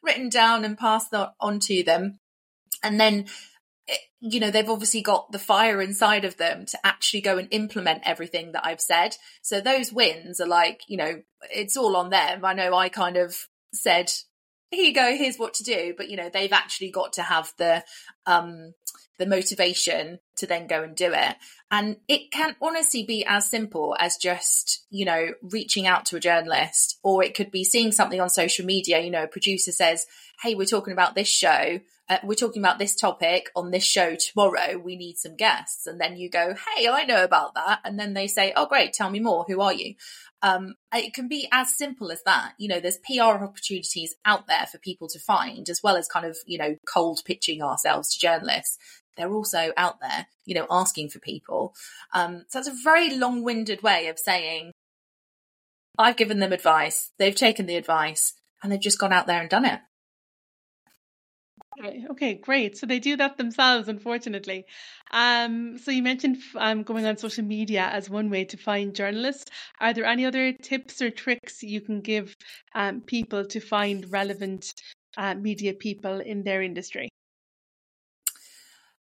written 0.04 0.30
down 0.30 0.66
and 0.66 0.78
passed 0.78 1.14
on 1.40 1.60
to 1.60 1.84
them. 1.84 2.20
And 2.84 3.00
then 3.00 3.28
you 4.20 4.40
know, 4.40 4.50
they've 4.50 4.70
obviously 4.70 5.02
got 5.02 5.32
the 5.32 5.40
fire 5.40 5.82
inside 5.82 6.26
of 6.26 6.38
them 6.38 6.66
to 6.66 6.80
actually 6.84 7.22
go 7.22 7.38
and 7.38 7.48
implement 7.52 8.02
everything 8.04 8.52
that 8.52 8.66
I've 8.66 8.82
said. 8.82 9.16
So 9.42 9.62
those 9.62 9.94
wins 9.94 10.42
are 10.42 10.48
like, 10.48 10.82
you 10.88 10.98
know, 10.98 11.22
it's 11.54 11.78
all 11.78 11.96
on 11.96 12.10
them. 12.10 12.44
I 12.44 12.54
know 12.54 12.74
I 12.74 12.90
kind 12.90 13.16
of 13.16 13.36
said 13.74 14.12
here 14.70 14.86
you 14.86 14.94
go, 14.94 15.16
here's 15.16 15.38
what 15.38 15.54
to 15.56 15.64
do. 15.64 15.94
But 15.96 16.10
you 16.10 16.18
know, 16.18 16.30
they've 16.30 16.54
actually 16.54 16.92
got 16.92 17.14
to 17.14 17.22
have 17.22 17.54
the 17.58 17.84
um 18.26 18.74
the 19.18 19.26
motivation 19.26 20.20
to 20.38 20.46
then 20.46 20.68
go 20.68 20.84
and 20.84 20.96
do 20.96 21.12
it. 21.14 21.36
And 21.72 21.98
it 22.08 22.32
can 22.32 22.56
honestly 22.62 23.04
be 23.04 23.26
as 23.26 23.50
simple 23.50 23.96
as 24.00 24.18
just, 24.18 24.86
you 24.90 25.06
know, 25.06 25.30
reaching 25.42 25.88
out 25.88 26.06
to 26.08 26.18
a 26.18 26.20
journalist, 26.20 27.00
or 27.04 27.24
it 27.24 27.34
could 27.36 27.52
be 27.52 27.64
seeing 27.64 27.92
something 27.92 28.22
on 28.22 28.30
social 28.30 28.66
media. 28.66 29.00
You 29.00 29.12
know, 29.12 29.24
a 29.24 29.28
producer 29.28 29.72
says, 29.72 30.06
Hey, 30.42 30.56
we're 30.56 30.66
talking 30.66 30.94
about 30.94 31.16
this 31.16 31.28
show. 31.28 31.80
Uh, 32.10 32.20
we're 32.24 32.36
talking 32.36 32.62
about 32.62 32.80
this 32.80 32.96
topic 32.96 33.50
on 33.54 33.72
this 33.72 33.84
show 33.84 34.16
tomorrow. 34.16 34.78
We 34.78 34.96
need 34.96 35.18
some 35.18 35.36
guests. 35.36 35.88
And 35.88 36.00
then 36.00 36.16
you 36.16 36.30
go, 36.30 36.54
Hey, 36.54 36.88
I 36.88 37.04
know 37.04 37.24
about 37.24 37.56
that. 37.56 37.80
And 37.84 38.00
then 38.00 38.14
they 38.14 38.28
say, 38.28 38.54
Oh, 38.56 38.68
great. 38.68 38.94
Tell 38.94 39.10
me 39.10 39.20
more. 39.20 39.46
Who 39.48 39.60
are 39.60 39.74
you? 39.74 39.96
Um, 40.42 40.76
it 40.94 41.14
can 41.14 41.28
be 41.28 41.48
as 41.52 41.76
simple 41.76 42.12
as 42.12 42.22
that. 42.24 42.54
You 42.58 42.68
know, 42.68 42.80
there's 42.80 43.00
PR 43.00 43.44
opportunities 43.44 44.16
out 44.24 44.48
there 44.48 44.68
for 44.72 44.78
people 44.78 45.08
to 45.10 45.20
find, 45.20 45.68
as 45.70 45.82
well 45.84 45.96
as 45.96 46.08
kind 46.08 46.26
of, 46.26 46.38
you 46.46 46.58
know, 46.58 46.78
cold 46.86 47.22
pitching 47.26 47.62
ourselves 47.62 48.14
to 48.14 48.20
journalists. 48.20 48.78
They're 49.16 49.34
also 49.34 49.72
out 49.76 50.00
there, 50.00 50.28
you 50.46 50.54
know, 50.54 50.68
asking 50.70 51.10
for 51.10 51.20
people. 51.20 51.74
Um, 52.14 52.46
so 52.50 52.60
it's 52.60 52.68
a 52.68 52.84
very 52.84 53.18
long 53.18 53.44
winded 53.44 53.82
way 53.82 54.08
of 54.08 54.20
saying, 54.20 54.72
I've 55.98 56.18
given 56.18 56.40
them 56.40 56.54
advice, 56.54 57.12
they've 57.18 57.34
taken 57.34 57.66
the 57.66 57.76
advice, 57.76 58.34
and 58.62 58.72
they've 58.72 58.80
just 58.80 59.00
gone 59.00 59.14
out 59.14 59.26
there 59.26 59.42
and 59.42 59.50
done 59.50 59.66
it. 59.66 59.80
Okay, 61.80 62.06
okay, 62.10 62.34
great. 62.34 62.76
So 62.78 62.88
they 62.88 62.98
do 62.98 63.16
that 63.18 63.38
themselves, 63.38 63.88
unfortunately. 63.88 64.66
Um, 65.12 65.78
so 65.78 65.92
you 65.92 66.02
mentioned 66.02 66.38
um, 66.56 66.82
going 66.82 67.06
on 67.06 67.18
social 67.18 67.44
media 67.44 67.88
as 67.92 68.10
one 68.10 68.32
way 68.32 68.46
to 68.46 68.58
find 68.58 68.96
journalists. 68.96 69.52
Are 69.80 69.94
there 69.94 70.06
any 70.06 70.26
other 70.26 70.54
tips 70.54 71.02
or 71.02 71.12
tricks 71.12 71.62
you 71.62 71.82
can 71.82 72.02
give 72.02 72.36
um, 72.74 73.02
people 73.02 73.46
to 73.46 73.60
find 73.60 74.12
relevant 74.12 74.74
uh, 75.18 75.36
media 75.36 75.74
people 75.74 76.20
in 76.20 76.44
their 76.44 76.64
industry? 76.64 77.10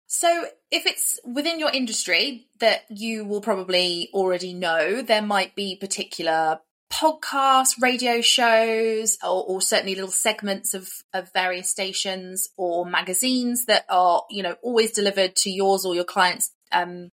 So, 0.06 0.46
if 0.70 0.86
it's 0.86 1.18
within 1.24 1.58
your 1.58 1.70
industry 1.70 2.48
that 2.58 2.84
you 2.88 3.24
will 3.24 3.40
probably 3.40 4.10
already 4.12 4.52
know, 4.52 5.00
there 5.00 5.22
might 5.22 5.54
be 5.54 5.76
particular 5.76 6.60
podcasts, 6.94 7.80
radio 7.82 8.20
shows, 8.20 9.18
or, 9.22 9.44
or, 9.48 9.60
certainly 9.60 9.96
little 9.96 10.10
segments 10.10 10.74
of, 10.74 10.88
of 11.12 11.32
various 11.32 11.68
stations 11.68 12.50
or 12.56 12.86
magazines 12.86 13.64
that 13.64 13.84
are, 13.88 14.22
you 14.30 14.42
know, 14.42 14.54
always 14.62 14.92
delivered 14.92 15.34
to 15.34 15.50
yours 15.50 15.84
or 15.84 15.94
your 15.94 16.04
clients' 16.04 16.52
um, 16.70 17.10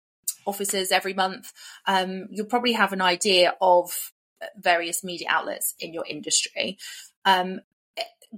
offices 0.46 0.92
every 0.92 1.14
month. 1.14 1.54
Um, 1.86 2.28
you'll 2.30 2.48
probably 2.48 2.74
have 2.74 2.92
an 2.92 3.02
idea 3.02 3.54
of 3.62 4.12
various 4.58 5.04
media 5.04 5.28
outlets 5.30 5.76
in 5.80 5.94
your 5.94 6.06
industry. 6.06 6.78
Um, 7.24 7.62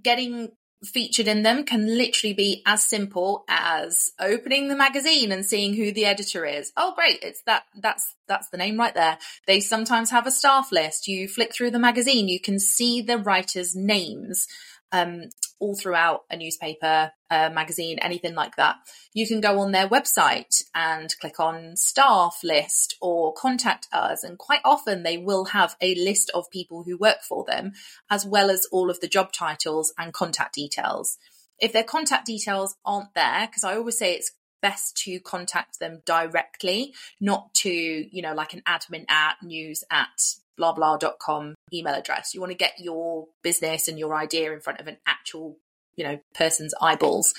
getting 0.02 0.52
featured 0.84 1.28
in 1.28 1.44
them 1.44 1.64
can 1.64 1.98
literally 1.98 2.34
be 2.34 2.64
as 2.66 2.84
simple 2.84 3.44
as 3.48 4.12
opening 4.20 4.68
the 4.68 4.76
magazine 4.76 5.32
and 5.32 5.46
seeing 5.46 5.76
who 5.76 5.92
the 5.92 6.06
editor 6.06 6.46
is. 6.46 6.72
Oh 6.76 6.94
great, 6.96 7.20
it's 7.22 7.42
that 7.44 7.64
that's 7.76 8.16
that's 8.28 8.50
the 8.50 8.58
name 8.58 8.78
right 8.78 8.94
there. 8.94 9.18
They 9.46 9.60
sometimes 9.60 10.10
have 10.10 10.26
a 10.26 10.32
staff 10.32 10.72
list. 10.72 11.08
You 11.08 11.28
flick 11.28 11.54
through 11.54 11.72
the 11.72 11.80
magazine, 11.80 12.28
you 12.28 12.40
can 12.40 12.60
see 12.60 13.02
the 13.02 13.18
writers' 13.18 13.76
names 13.76 14.48
um, 14.92 15.30
all 15.62 15.76
throughout 15.76 16.24
a 16.30 16.36
newspaper, 16.36 17.12
a 17.30 17.50
magazine, 17.50 18.00
anything 18.00 18.34
like 18.34 18.58
that. 18.58 18.78
You 19.14 19.28
can 19.28 19.40
go 19.40 19.60
on 19.60 19.72
their 19.72 19.88
website 19.88 20.64
and 20.76 21.14
click 21.22 21.40
on 21.40 21.78
staff 21.78 22.40
list 22.44 22.98
or 23.00 23.34
contact 23.34 23.88
us. 23.94 24.24
And 24.24 24.38
quite 24.38 24.62
often 24.66 25.04
they 25.04 25.18
will 25.18 25.46
have 25.46 25.76
a 25.80 25.96
list 25.96 26.32
of 26.34 26.50
people 26.50 26.84
who 26.84 26.98
work 26.98 27.22
for 27.22 27.46
them, 27.46 27.74
as 28.10 28.26
well 28.26 28.50
as 28.50 28.68
all 28.72 28.90
of 28.90 29.00
the 29.00 29.08
job 29.08 29.32
titles 29.32 29.94
and 29.98 30.12
contact 30.12 30.56
details. 30.56 31.18
If 31.60 31.72
their 31.72 31.84
contact 31.84 32.26
details 32.26 32.76
aren't 32.84 33.14
there, 33.14 33.48
because 33.48 33.64
I 33.64 33.76
always 33.78 33.98
say 33.98 34.16
it's 34.16 34.32
best 34.64 34.98
to 35.06 35.20
contact 35.20 35.80
them 35.80 36.02
directly, 36.06 36.94
not 37.20 37.54
to, 37.54 37.70
you 37.70 38.22
know, 38.22 38.34
like 38.34 38.54
an 38.54 38.64
admin 38.68 39.10
at 39.10 39.36
news 39.44 39.84
at 39.92 40.36
blah 40.62 40.74
blah.com 40.74 41.56
email 41.74 41.96
address. 41.96 42.34
You 42.34 42.40
want 42.40 42.52
to 42.52 42.58
get 42.58 42.74
your 42.80 43.28
business 43.42 43.88
and 43.88 43.98
your 43.98 44.16
idea 44.16 44.54
in 44.54 44.62
front 44.62 44.80
of 44.80 44.88
an 44.88 44.98
actual, 45.08 45.58
you 45.96 46.04
know, 46.04 46.20
person's 46.36 46.76
eyeballs, 46.80 47.34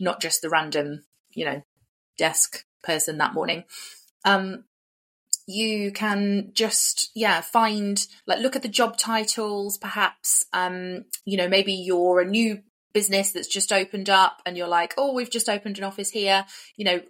not 0.00 0.20
just 0.20 0.42
the 0.42 0.50
random, 0.50 1.04
you 1.32 1.44
know, 1.44 1.62
desk 2.18 2.64
person 2.82 3.18
that 3.18 3.34
morning. 3.34 3.64
Um, 4.24 4.64
you 5.46 5.92
can 5.92 6.50
just 6.54 7.12
yeah 7.14 7.40
find 7.40 8.08
like 8.26 8.40
look 8.40 8.56
at 8.56 8.62
the 8.62 8.68
job 8.68 8.96
titles 8.96 9.78
perhaps 9.78 10.44
um 10.52 11.04
you 11.24 11.36
know 11.36 11.46
maybe 11.46 11.72
you're 11.72 12.20
a 12.20 12.24
new 12.24 12.60
business 12.92 13.30
that's 13.30 13.46
just 13.46 13.72
opened 13.72 14.10
up 14.10 14.42
and 14.44 14.56
you're 14.56 14.66
like 14.66 14.92
oh 14.98 15.12
we've 15.12 15.30
just 15.30 15.48
opened 15.48 15.78
an 15.78 15.84
office 15.84 16.10
here 16.10 16.44
you 16.76 16.84
know 16.84 17.00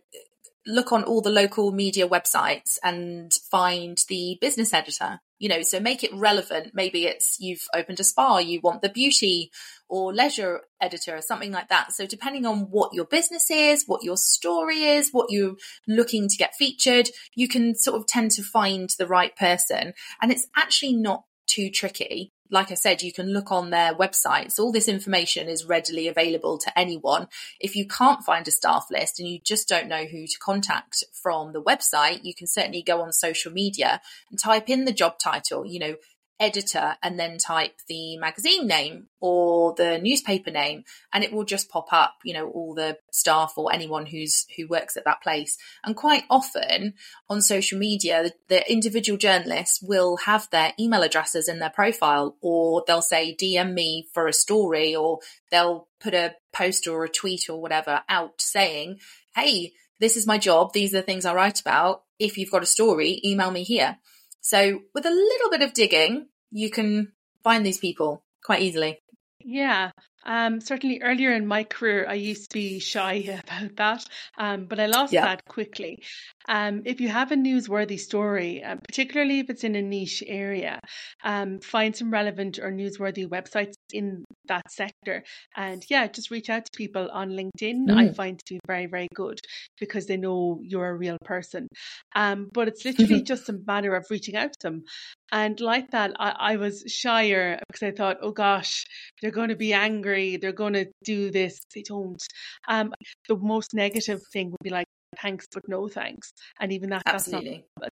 look 0.67 0.93
on 0.93 1.03
all 1.05 1.23
the 1.23 1.31
local 1.31 1.73
media 1.73 2.07
websites 2.07 2.77
and 2.83 3.33
find 3.51 3.99
the 4.09 4.37
business 4.39 4.75
editor 4.75 5.21
you 5.39 5.49
know 5.49 5.63
so 5.63 5.81
make 5.81 6.03
it 6.03 6.15
relevant. 6.15 6.73
Maybe 6.75 7.07
it's 7.07 7.39
you've 7.41 7.67
opened 7.75 8.01
a 8.01 8.05
spa 8.05 8.39
you 8.39 8.61
want 8.63 8.83
the 8.83 8.89
beauty 8.89 9.51
or 9.89 10.13
leisure 10.13 10.63
editor 10.81 11.17
or 11.17 11.23
something 11.23 11.53
like 11.53 11.69
that. 11.69 11.93
So 11.93 12.07
depending 12.07 12.45
on 12.45 12.63
what 12.71 12.95
your 12.95 13.05
business 13.05 13.51
is 13.51 13.85
what 13.87 14.03
your 14.03 14.17
story 14.17 14.83
is 14.83 15.11
what 15.13 15.31
you're 15.31 15.57
looking 15.87 16.29
to 16.29 16.37
get 16.37 16.55
featured 16.55 17.11
you 17.35 17.49
can 17.49 17.75
sort 17.75 18.01
of 18.01 18.07
tend 18.07 18.31
to 18.33 18.43
find 18.43 18.91
the 18.99 19.07
right 19.07 19.37
person. 19.37 19.93
And 20.21 20.33
it's 20.33 20.49
actually 20.57 20.95
not 20.95 21.25
too 21.47 21.71
tricky 21.71 22.33
like 22.51 22.71
I 22.71 22.75
said, 22.75 23.03
you 23.03 23.13
can 23.13 23.33
look 23.33 23.51
on 23.51 23.71
their 23.71 23.95
websites. 23.95 24.59
All 24.59 24.73
this 24.73 24.89
information 24.89 25.49
is 25.49 25.65
readily 25.65 26.09
available 26.09 26.59
to 26.59 26.79
anyone. 26.79 27.29
If 27.61 27.75
you 27.77 27.87
can't 27.87 28.25
find 28.25 28.47
a 28.47 28.51
staff 28.51 28.87
list 28.91 29.19
and 29.19 29.29
you 29.29 29.41
just 29.43 29.69
don't 29.69 29.89
know 29.89 30.05
who 30.05 30.27
to 30.27 30.39
contact 30.39 31.05
from 31.13 31.53
the 31.53 31.63
website, 31.63 32.21
you 32.23 32.35
can 32.35 32.47
certainly 32.47 32.83
go 32.83 33.03
on 33.03 33.13
social 33.13 33.53
media 33.53 34.01
and 34.31 34.39
type 34.39 34.69
in 34.69 34.85
the 34.85 34.93
job 34.93 35.19
title, 35.19 35.67
you 35.67 35.79
know, 35.79 35.97
editor 36.39 36.97
and 37.03 37.19
then 37.19 37.39
type 37.39 37.73
the 37.89 38.17
magazine 38.19 38.67
name 38.67 39.07
or 39.21 39.75
the 39.75 39.99
newspaper 39.99 40.51
name 40.51 40.85
and 41.13 41.25
it 41.25 41.33
will 41.33 41.45
just 41.45 41.71
pop 41.71 41.93
up 41.93 42.15
you 42.25 42.35
know 42.35 42.49
all 42.51 42.75
the 42.75 42.99
staff 43.11 43.55
or 43.57 43.73
anyone 43.73 44.07
who's 44.07 44.47
who 44.57 44.67
works 44.67 44.97
at 44.97 45.05
that 45.05 45.23
place. 45.23 45.57
And 45.85 45.97
quite 45.97 46.25
often 46.29 46.95
on 47.29 47.41
social 47.41 47.79
media 47.79 48.25
the, 48.25 48.33
the 48.49 48.71
individual 48.71 49.19
journalists 49.19 49.83
will 49.83 50.19
have 50.19 50.49
their 50.51 50.73
email 50.79 51.03
addresses 51.03 51.49
in 51.49 51.59
their 51.59 51.71
profile 51.71 52.37
or 52.41 52.85
they'll 52.87 53.03
say 53.03 53.35
dm 53.35 53.73
me 53.73 54.09
for 54.13 54.27
a 54.27 54.33
story 54.33 54.95
or 54.95 55.21
they'll 55.51 55.89
put 56.01 56.15
a 56.15 56.35
post 56.53 56.87
or 56.87 57.05
a 57.05 57.09
tweet 57.09 57.49
or 57.49 57.61
whatever 57.61 58.03
out 58.09 58.41
saying 58.41 58.99
hey 59.35 59.73
this 59.99 60.17
is 60.17 60.27
my 60.27 60.39
job. 60.39 60.73
These 60.73 60.95
are 60.95 60.99
the 60.99 61.03
things 61.03 61.25
i 61.25 61.35
write 61.35 61.61
about. 61.61 62.03
If 62.19 62.37
you've 62.37 62.51
got 62.51 62.63
a 62.63 62.67
story 62.67 63.21
email 63.25 63.51
me 63.51 63.63
here 63.63 63.99
so 64.47 64.79
with 64.95 65.05
a 65.05 65.11
little 65.11 65.51
bit 65.51 65.63
of 65.63 65.73
digging, 65.73 66.29
you 66.53 66.71
can 66.71 67.11
find 67.43 67.67
these 67.67 67.79
people 67.79 68.23
quite 68.45 68.63
easily. 68.63 69.01
Yeah, 69.41 69.91
um, 70.27 70.61
certainly 70.61 71.01
earlier 71.03 71.33
in 71.33 71.47
my 71.47 71.65
career, 71.65 72.07
I 72.09 72.15
used 72.15 72.51
to 72.51 72.55
be 72.55 72.81
shy 72.81 73.41
about 73.45 73.77
that, 73.77 74.05
um, 74.37 74.67
but 74.67 74.81
I 74.81 74.87
lost 74.87 75.13
yeah. 75.13 75.23
that 75.23 75.45
quickly. 75.47 76.03
Um, 76.49 76.83
if 76.85 77.01
you 77.01 77.09
have 77.09 77.33
a 77.33 77.37
newsworthy 77.37 77.99
story, 77.99 78.63
uh, 78.63 78.77
particularly 78.87 79.41
if 79.41 79.51
it's 79.51 79.65
in 79.65 79.77
a 79.77 79.83
niche 79.83 80.23
area, 80.27 80.81
um, 81.25 81.61
find 81.61 81.95
some 81.95 82.11
relevant 82.11 82.59
or 82.59 82.71
newsworthy 82.71 83.27
websites 83.27 83.75
in 83.93 84.25
that 84.49 84.71
sector. 84.71 85.23
And 85.57 85.85
yeah, 85.89 86.07
just 86.09 86.31
reach 86.31 86.51
out 86.51 86.65
to 86.65 86.71
people 86.77 87.09
on 87.13 87.31
LinkedIn. 87.31 87.89
Mm. 87.89 87.97
I 87.97 88.13
find 88.13 88.39
to 88.39 88.55
be 88.55 88.61
very, 88.67 88.87
very 88.87 89.09
good 89.15 89.39
because 89.81 90.07
they 90.07 90.17
know 90.17 90.61
you're 90.63 90.89
a 90.89 90.97
real 90.97 91.19
person. 91.25 91.69
Um, 92.15 92.49
but 92.53 92.69
it's 92.69 92.85
literally 92.85 93.23
just 93.23 93.49
a 93.49 93.59
matter 93.67 93.95
of 93.95 94.07
reaching 94.11 94.37
out 94.37 94.53
to 94.61 94.69
them. 94.69 94.85
And 95.33 95.61
like 95.61 95.91
that, 95.91 96.13
I, 96.19 96.53
I 96.53 96.57
was 96.57 96.85
shyer 96.87 97.59
because 97.69 97.83
I 97.83 97.91
thought, 97.91 98.19
oh 98.23 98.31
gosh, 98.31 98.85
they're 99.21 99.33
going 99.33 99.49
to 99.49 99.57
be 99.57 99.73
angry. 99.73 100.16
They're 100.41 100.53
going 100.53 100.75
to 100.75 100.87
do 101.05 101.31
this. 101.31 101.61
They 101.75 101.83
don't. 101.83 102.23
Um, 102.69 102.93
the 103.29 103.37
most 103.37 103.75
negative 103.75 104.21
thing 104.33 104.51
would 104.51 104.63
be 104.63 104.71
like, 104.71 104.87
thanks 105.21 105.47
but 105.53 105.63
no 105.69 105.89
thanks 105.89 106.33
and 106.61 106.73
even 106.73 106.91
that 106.91 107.03
that's 107.05 107.29
not 107.29 107.45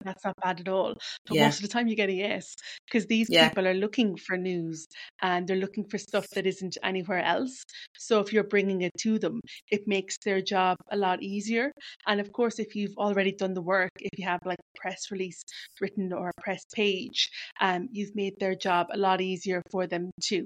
that's 0.04 0.24
not 0.24 0.34
bad 0.42 0.60
at 0.60 0.68
all 0.68 0.94
but 1.26 1.36
yeah. 1.36 1.44
most 1.44 1.56
of 1.56 1.62
the 1.62 1.68
time 1.68 1.86
you 1.86 1.96
get 1.96 2.08
a 2.08 2.12
yes 2.12 2.54
because 2.86 3.06
these 3.06 3.28
yeah. 3.30 3.48
people 3.48 3.66
are 3.66 3.74
looking 3.74 4.16
for 4.16 4.36
news 4.36 4.86
and 5.22 5.46
they're 5.46 5.56
looking 5.56 5.84
for 5.84 5.98
stuff 5.98 6.26
that 6.34 6.46
isn't 6.46 6.76
anywhere 6.82 7.22
else 7.22 7.62
so 7.96 8.20
if 8.20 8.32
you're 8.32 8.44
bringing 8.44 8.82
it 8.82 8.92
to 8.98 9.18
them 9.18 9.40
it 9.70 9.82
makes 9.86 10.16
their 10.24 10.40
job 10.40 10.76
a 10.90 10.96
lot 10.96 11.22
easier 11.22 11.72
and 12.06 12.20
of 12.20 12.32
course 12.32 12.58
if 12.58 12.74
you've 12.74 12.96
already 12.96 13.32
done 13.32 13.54
the 13.54 13.62
work 13.62 13.90
if 13.98 14.18
you 14.18 14.26
have 14.26 14.40
like 14.44 14.58
a 14.58 14.78
press 14.80 15.10
release 15.10 15.42
written 15.80 16.12
or 16.12 16.28
a 16.28 16.42
press 16.42 16.64
page 16.74 17.30
um, 17.60 17.88
you've 17.90 18.14
made 18.14 18.34
their 18.38 18.54
job 18.54 18.86
a 18.92 18.98
lot 18.98 19.20
easier 19.20 19.62
for 19.70 19.86
them 19.86 20.10
too 20.22 20.44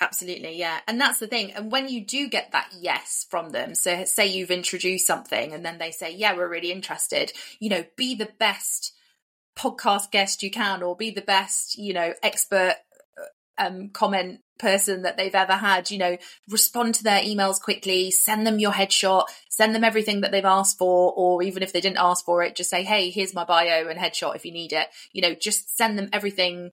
Absolutely, 0.00 0.56
yeah. 0.56 0.78
And 0.86 1.00
that's 1.00 1.18
the 1.18 1.26
thing. 1.26 1.52
And 1.52 1.72
when 1.72 1.88
you 1.88 2.04
do 2.04 2.28
get 2.28 2.52
that 2.52 2.72
yes 2.78 3.26
from 3.28 3.50
them, 3.50 3.74
so 3.74 4.04
say 4.04 4.26
you've 4.28 4.50
introduced 4.50 5.06
something 5.06 5.52
and 5.52 5.64
then 5.64 5.78
they 5.78 5.90
say, 5.90 6.14
yeah, 6.14 6.36
we're 6.36 6.48
really 6.48 6.70
interested, 6.70 7.32
you 7.58 7.68
know, 7.68 7.84
be 7.96 8.14
the 8.14 8.28
best 8.38 8.92
podcast 9.58 10.12
guest 10.12 10.42
you 10.42 10.52
can 10.52 10.84
or 10.84 10.94
be 10.94 11.10
the 11.10 11.20
best, 11.20 11.76
you 11.76 11.92
know, 11.92 12.14
expert 12.22 12.76
uh, 13.18 13.66
um, 13.66 13.88
comment 13.88 14.38
person 14.60 15.02
that 15.02 15.16
they've 15.16 15.34
ever 15.34 15.54
had, 15.54 15.90
you 15.90 15.98
know, 15.98 16.16
respond 16.48 16.94
to 16.94 17.02
their 17.02 17.22
emails 17.22 17.60
quickly, 17.60 18.12
send 18.12 18.46
them 18.46 18.60
your 18.60 18.72
headshot, 18.72 19.24
send 19.50 19.74
them 19.74 19.82
everything 19.84 20.20
that 20.20 20.30
they've 20.30 20.44
asked 20.44 20.78
for, 20.78 21.12
or 21.16 21.42
even 21.42 21.64
if 21.64 21.72
they 21.72 21.80
didn't 21.80 21.98
ask 21.98 22.24
for 22.24 22.42
it, 22.44 22.54
just 22.54 22.70
say, 22.70 22.84
Hey, 22.84 23.10
here's 23.10 23.34
my 23.34 23.44
bio 23.44 23.88
and 23.88 23.98
headshot 23.98 24.36
if 24.36 24.44
you 24.44 24.52
need 24.52 24.72
it. 24.72 24.86
You 25.12 25.22
know, 25.22 25.34
just 25.34 25.76
send 25.76 25.98
them 25.98 26.08
everything 26.12 26.70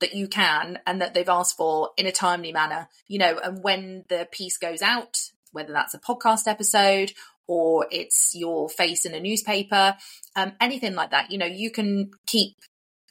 that 0.00 0.14
you 0.14 0.28
can 0.28 0.78
and 0.86 1.00
that 1.00 1.14
they've 1.14 1.28
asked 1.28 1.56
for 1.56 1.90
in 1.96 2.06
a 2.06 2.12
timely 2.12 2.52
manner, 2.52 2.88
you 3.08 3.18
know, 3.18 3.38
and 3.42 3.62
when 3.62 4.04
the 4.08 4.28
piece 4.30 4.58
goes 4.58 4.82
out, 4.82 5.30
whether 5.52 5.72
that's 5.72 5.94
a 5.94 5.98
podcast 5.98 6.46
episode 6.46 7.12
or 7.46 7.86
it's 7.90 8.34
your 8.34 8.68
face 8.68 9.06
in 9.06 9.14
a 9.14 9.20
newspaper, 9.20 9.96
um, 10.34 10.52
anything 10.60 10.94
like 10.94 11.10
that, 11.10 11.30
you 11.30 11.38
know, 11.38 11.46
you 11.46 11.70
can 11.70 12.10
keep 12.26 12.56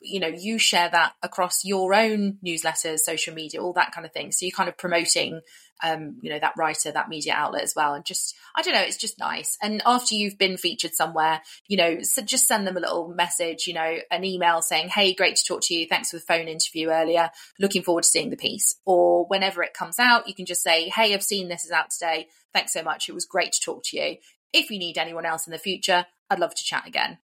you 0.01 0.19
know 0.19 0.27
you 0.27 0.57
share 0.57 0.89
that 0.89 1.13
across 1.23 1.63
your 1.65 1.93
own 1.93 2.37
newsletters 2.45 2.99
social 2.99 3.33
media 3.33 3.61
all 3.61 3.73
that 3.73 3.91
kind 3.91 4.05
of 4.05 4.13
thing. 4.13 4.31
So 4.31 4.45
you're 4.45 4.55
kind 4.55 4.69
of 4.69 4.77
promoting 4.77 5.41
um 5.83 6.17
you 6.21 6.31
know 6.31 6.39
that 6.39 6.53
writer 6.57 6.91
that 6.91 7.09
media 7.09 7.33
outlet 7.33 7.63
as 7.63 7.73
well. 7.75 7.93
And 7.93 8.05
just 8.05 8.35
i 8.55 8.61
don't 8.61 8.73
know 8.73 8.81
it's 8.81 8.97
just 8.97 9.19
nice. 9.19 9.57
And 9.61 9.81
after 9.85 10.15
you've 10.15 10.37
been 10.37 10.57
featured 10.57 10.93
somewhere 10.93 11.41
you 11.67 11.77
know 11.77 12.01
so 12.01 12.21
just 12.21 12.47
send 12.47 12.67
them 12.67 12.77
a 12.77 12.81
little 12.81 13.07
message 13.09 13.67
you 13.67 13.73
know 13.73 13.97
an 14.11 14.23
email 14.23 14.61
saying 14.61 14.89
hey 14.89 15.13
great 15.13 15.35
to 15.37 15.45
talk 15.45 15.61
to 15.63 15.73
you. 15.73 15.87
Thanks 15.87 16.11
for 16.11 16.17
the 16.17 16.23
phone 16.23 16.47
interview 16.47 16.89
earlier. 16.89 17.29
Looking 17.59 17.83
forward 17.83 18.03
to 18.03 18.09
seeing 18.09 18.29
the 18.29 18.37
piece. 18.37 18.75
Or 18.85 19.25
whenever 19.27 19.63
it 19.63 19.73
comes 19.73 19.99
out 19.99 20.27
you 20.27 20.35
can 20.35 20.45
just 20.45 20.63
say 20.63 20.89
hey 20.89 21.13
i've 21.13 21.23
seen 21.23 21.47
this 21.47 21.65
is 21.65 21.71
out 21.71 21.89
today. 21.89 22.27
Thanks 22.53 22.73
so 22.73 22.83
much. 22.83 23.09
It 23.09 23.15
was 23.15 23.25
great 23.25 23.51
to 23.53 23.61
talk 23.61 23.83
to 23.85 23.97
you. 23.97 24.17
If 24.53 24.71
you 24.71 24.79
need 24.79 24.97
anyone 24.97 25.25
else 25.25 25.47
in 25.47 25.51
the 25.51 25.57
future 25.59 26.05
i'd 26.29 26.39
love 26.39 26.55
to 26.55 26.63
chat 26.63 26.87
again. 26.87 27.17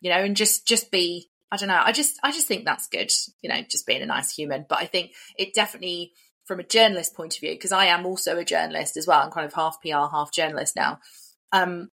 You 0.00 0.10
know 0.10 0.22
and 0.22 0.36
just 0.36 0.66
just 0.66 0.90
be 0.90 1.28
I 1.50 1.56
don't 1.56 1.68
know. 1.68 1.80
I 1.82 1.92
just 1.92 2.18
I 2.22 2.30
just 2.30 2.46
think 2.46 2.64
that's 2.64 2.88
good, 2.88 3.10
you 3.42 3.48
know, 3.48 3.62
just 3.68 3.86
being 3.86 4.02
a 4.02 4.06
nice 4.06 4.34
human. 4.34 4.66
But 4.68 4.80
I 4.80 4.86
think 4.86 5.12
it 5.36 5.54
definitely 5.54 6.12
from 6.44 6.60
a 6.60 6.64
journalist 6.64 7.14
point 7.14 7.34
of 7.34 7.40
view, 7.40 7.52
because 7.52 7.72
I 7.72 7.86
am 7.86 8.06
also 8.06 8.38
a 8.38 8.44
journalist 8.44 8.96
as 8.96 9.06
well. 9.06 9.20
I'm 9.20 9.30
kind 9.30 9.46
of 9.46 9.52
half 9.52 9.80
PR, 9.82 10.10
half 10.10 10.32
journalist 10.32 10.76
now. 10.76 10.98
Um, 11.52 11.90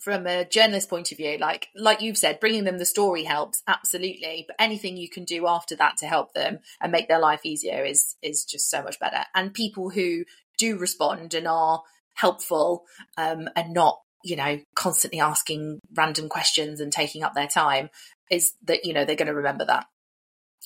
from 0.00 0.26
a 0.26 0.44
journalist 0.44 0.90
point 0.90 1.12
of 1.12 1.18
view, 1.18 1.38
like 1.38 1.68
like 1.74 2.02
you've 2.02 2.18
said, 2.18 2.40
bringing 2.40 2.64
them 2.64 2.78
the 2.78 2.84
story 2.84 3.24
helps 3.24 3.62
absolutely. 3.66 4.44
But 4.46 4.56
anything 4.58 4.98
you 4.98 5.08
can 5.08 5.24
do 5.24 5.46
after 5.46 5.76
that 5.76 5.96
to 5.98 6.06
help 6.06 6.34
them 6.34 6.58
and 6.80 6.92
make 6.92 7.08
their 7.08 7.18
life 7.18 7.40
easier 7.44 7.84
is 7.84 8.16
is 8.22 8.44
just 8.44 8.70
so 8.70 8.82
much 8.82 9.00
better. 9.00 9.24
And 9.34 9.54
people 9.54 9.88
who 9.88 10.24
do 10.58 10.76
respond 10.76 11.32
and 11.32 11.48
are 11.48 11.82
helpful 12.14 12.84
um, 13.16 13.48
and 13.56 13.72
not 13.72 14.00
you 14.24 14.36
know 14.36 14.58
constantly 14.74 15.20
asking 15.20 15.78
random 15.94 16.28
questions 16.28 16.80
and 16.80 16.92
taking 16.92 17.22
up 17.22 17.34
their 17.34 17.46
time 17.46 17.90
is 18.30 18.54
that 18.64 18.84
you 18.84 18.92
know 18.92 19.04
they're 19.04 19.16
going 19.16 19.28
to 19.28 19.34
remember 19.34 19.64
that 19.64 19.86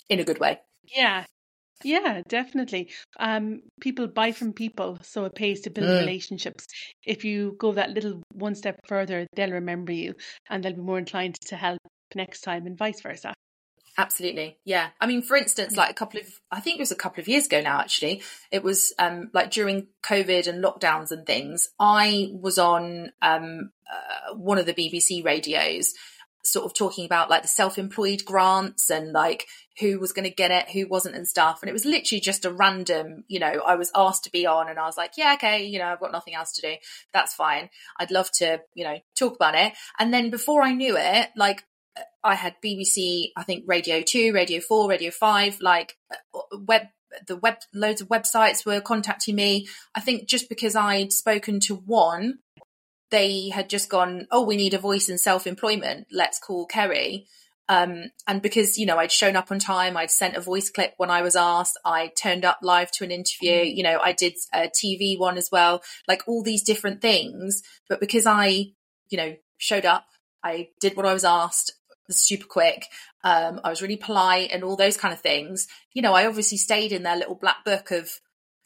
in 0.08 0.20
a 0.20 0.24
good 0.24 0.40
way. 0.40 0.60
Yeah, 0.84 1.24
yeah, 1.84 2.22
definitely. 2.28 2.90
Um, 3.20 3.62
people 3.80 4.08
buy 4.08 4.32
from 4.32 4.52
people, 4.52 4.98
so 5.02 5.24
it 5.26 5.34
pays 5.34 5.60
to 5.62 5.70
build 5.70 5.88
mm. 5.88 6.00
relationships. 6.00 6.66
If 7.04 7.24
you 7.24 7.56
go 7.58 7.72
that 7.72 7.90
little 7.90 8.22
one 8.32 8.54
step 8.54 8.80
further, 8.86 9.26
they'll 9.34 9.52
remember 9.52 9.92
you 9.92 10.14
and 10.48 10.62
they'll 10.62 10.74
be 10.74 10.80
more 10.80 10.98
inclined 10.98 11.36
to 11.46 11.56
help 11.56 11.78
next 12.14 12.40
time 12.40 12.66
and 12.66 12.76
vice 12.76 13.00
versa. 13.00 13.34
Absolutely. 13.99 14.57
Yeah. 14.64 14.90
I 15.00 15.09
mean, 15.09 15.23
for 15.23 15.37
instance, 15.37 15.76
like 15.76 15.90
a 15.90 15.95
couple 15.95 16.21
of, 16.21 16.26
I 16.52 16.61
think 16.61 16.76
it 16.76 16.83
was 16.83 16.93
a 16.93 16.97
couple 16.97 17.21
of 17.21 17.26
years 17.26 17.47
ago 17.47 17.61
now, 17.61 17.81
actually, 17.81 18.23
it 18.52 18.62
was 18.62 18.95
um, 18.97 19.28
like 19.35 19.50
during 19.50 19.88
COVID 20.05 20.47
and 20.47 20.62
lockdowns 20.62 21.11
and 21.11 21.26
things, 21.26 21.69
I 21.81 22.31
was 22.33 22.59
on 22.59 23.11
um, 23.21 23.73
uh, 23.93 24.37
one 24.37 24.59
of 24.59 24.67
the 24.67 24.73
BBC 24.73 25.25
radios 25.25 25.95
sort 26.45 26.64
of 26.64 26.75
talking 26.75 27.07
about 27.07 27.28
like 27.28 27.43
the 27.43 27.49
self-employed 27.49 28.25
grants 28.25 28.88
and 28.88 29.12
like 29.12 29.47
who 29.81 29.99
was 29.99 30.12
going 30.12 30.25
to 30.28 30.35
get 30.35 30.52
it, 30.52 30.71
who 30.71 30.87
wasn't 30.87 31.17
and 31.17 31.26
stuff. 31.26 31.59
And 31.61 31.69
it 31.69 31.73
was 31.73 31.85
literally 31.85 32.21
just 32.21 32.45
a 32.45 32.52
random, 32.52 33.25
you 33.26 33.40
know, 33.40 33.62
I 33.67 33.75
was 33.75 33.90
asked 33.97 34.23
to 34.25 34.31
be 34.31 34.47
on 34.47 34.69
and 34.69 34.78
I 34.78 34.87
was 34.87 34.97
like, 34.97 35.14
yeah, 35.17 35.35
okay, 35.35 35.67
you 35.67 35.81
know, 35.81 35.87
I've 35.87 36.00
got 36.00 36.12
nothing 36.12 36.37
else 36.37 36.52
to 36.52 36.62
do. 36.62 36.76
That's 37.12 37.35
fine. 37.35 37.69
I'd 37.99 38.12
love 38.12 38.31
to, 38.38 38.61
you 38.75 38.85
know, 38.85 38.99
talk 39.19 39.35
about 39.35 39.57
it. 39.57 39.73
And 39.99 40.14
then 40.14 40.31
before 40.31 40.62
I 40.62 40.73
knew 40.73 40.97
it, 40.97 41.31
like 41.37 41.64
I 42.25 42.35
had 42.35 42.57
BBC, 42.64 43.31
I 43.37 43.43
think 43.43 43.64
Radio 43.67 44.02
2, 44.02 44.33
Radio 44.33 44.61
4, 44.61 44.88
Radio 44.88 45.11
5, 45.11 45.61
like 45.61 45.97
uh, 46.12 46.40
web 46.59 46.83
the 47.26 47.37
web 47.37 47.57
loads 47.73 48.02
of 48.02 48.09
websites 48.09 48.67
were 48.67 48.83
contacting 48.83 49.35
me. 49.35 49.67
I 49.95 50.00
think 50.00 50.28
just 50.28 50.50
because 50.50 50.76
I'd 50.76 51.11
spoken 51.11 51.59
to 51.61 51.75
one 51.75 52.40
they 53.11 53.49
had 53.49 53.71
just 53.71 53.88
gone, 53.88 54.26
oh, 54.31 54.43
we 54.45 54.57
need 54.57 54.75
a 54.75 54.78
voice 54.78 55.09
in 55.09 55.19
self 55.19 55.47
employment. 55.47 56.07
Let's 56.12 56.38
call 56.38 56.69
Kerri. 56.69 57.26
Um, 57.71 58.11
and 58.26 58.40
because, 58.40 58.78
you 58.78 58.87
know, 58.87 58.97
I'd 58.97 59.12
shown 59.12 59.37
up 59.37 59.50
on 59.50 59.59
time, 59.59 59.97
I'd 59.97 60.11
sent 60.11 60.37
a 60.37 60.40
voice 60.40 60.71
clip 60.71 60.95
when 60.97 61.11
I 61.11 61.21
was 61.21 61.37
asked, 61.37 61.78
I 61.85 62.11
turned 62.19 62.47
up 62.47 62.61
live 62.62 62.90
to 62.93 63.05
an 63.05 63.11
interview, 63.11 63.61
mm. 63.61 63.76
you 63.76 63.83
know, 63.83 64.00
I 64.02 64.12
did 64.12 64.35
a 64.55 64.69
TV 64.69 65.19
one 65.19 65.37
as 65.37 65.50
well, 65.52 65.83
like 66.07 66.23
all 66.26 66.43
these 66.43 66.62
different 66.62 67.02
things. 67.02 67.62
But 67.87 68.00
because 68.00 68.25
I, 68.25 68.73
you 69.11 69.19
know, 69.19 69.37
showed 69.59 69.85
up, 69.85 70.07
I 70.43 70.69
did 70.81 70.97
what 70.97 71.05
I 71.05 71.12
was 71.12 71.25
asked 71.25 71.73
super 72.10 72.46
quick. 72.46 72.86
Um, 73.24 73.60
I 73.64 73.70
was 73.70 73.82
really 73.82 73.96
polite 73.96 74.50
and 74.52 74.64
all 74.64 74.76
those 74.76 74.96
kind 74.96 75.12
of 75.12 75.20
things. 75.20 75.66
You 75.92 76.02
know, 76.02 76.14
I 76.14 76.26
obviously 76.26 76.58
stayed 76.58 76.92
in 76.92 77.02
their 77.02 77.16
little 77.16 77.34
black 77.34 77.64
book 77.64 77.90
of 77.90 78.10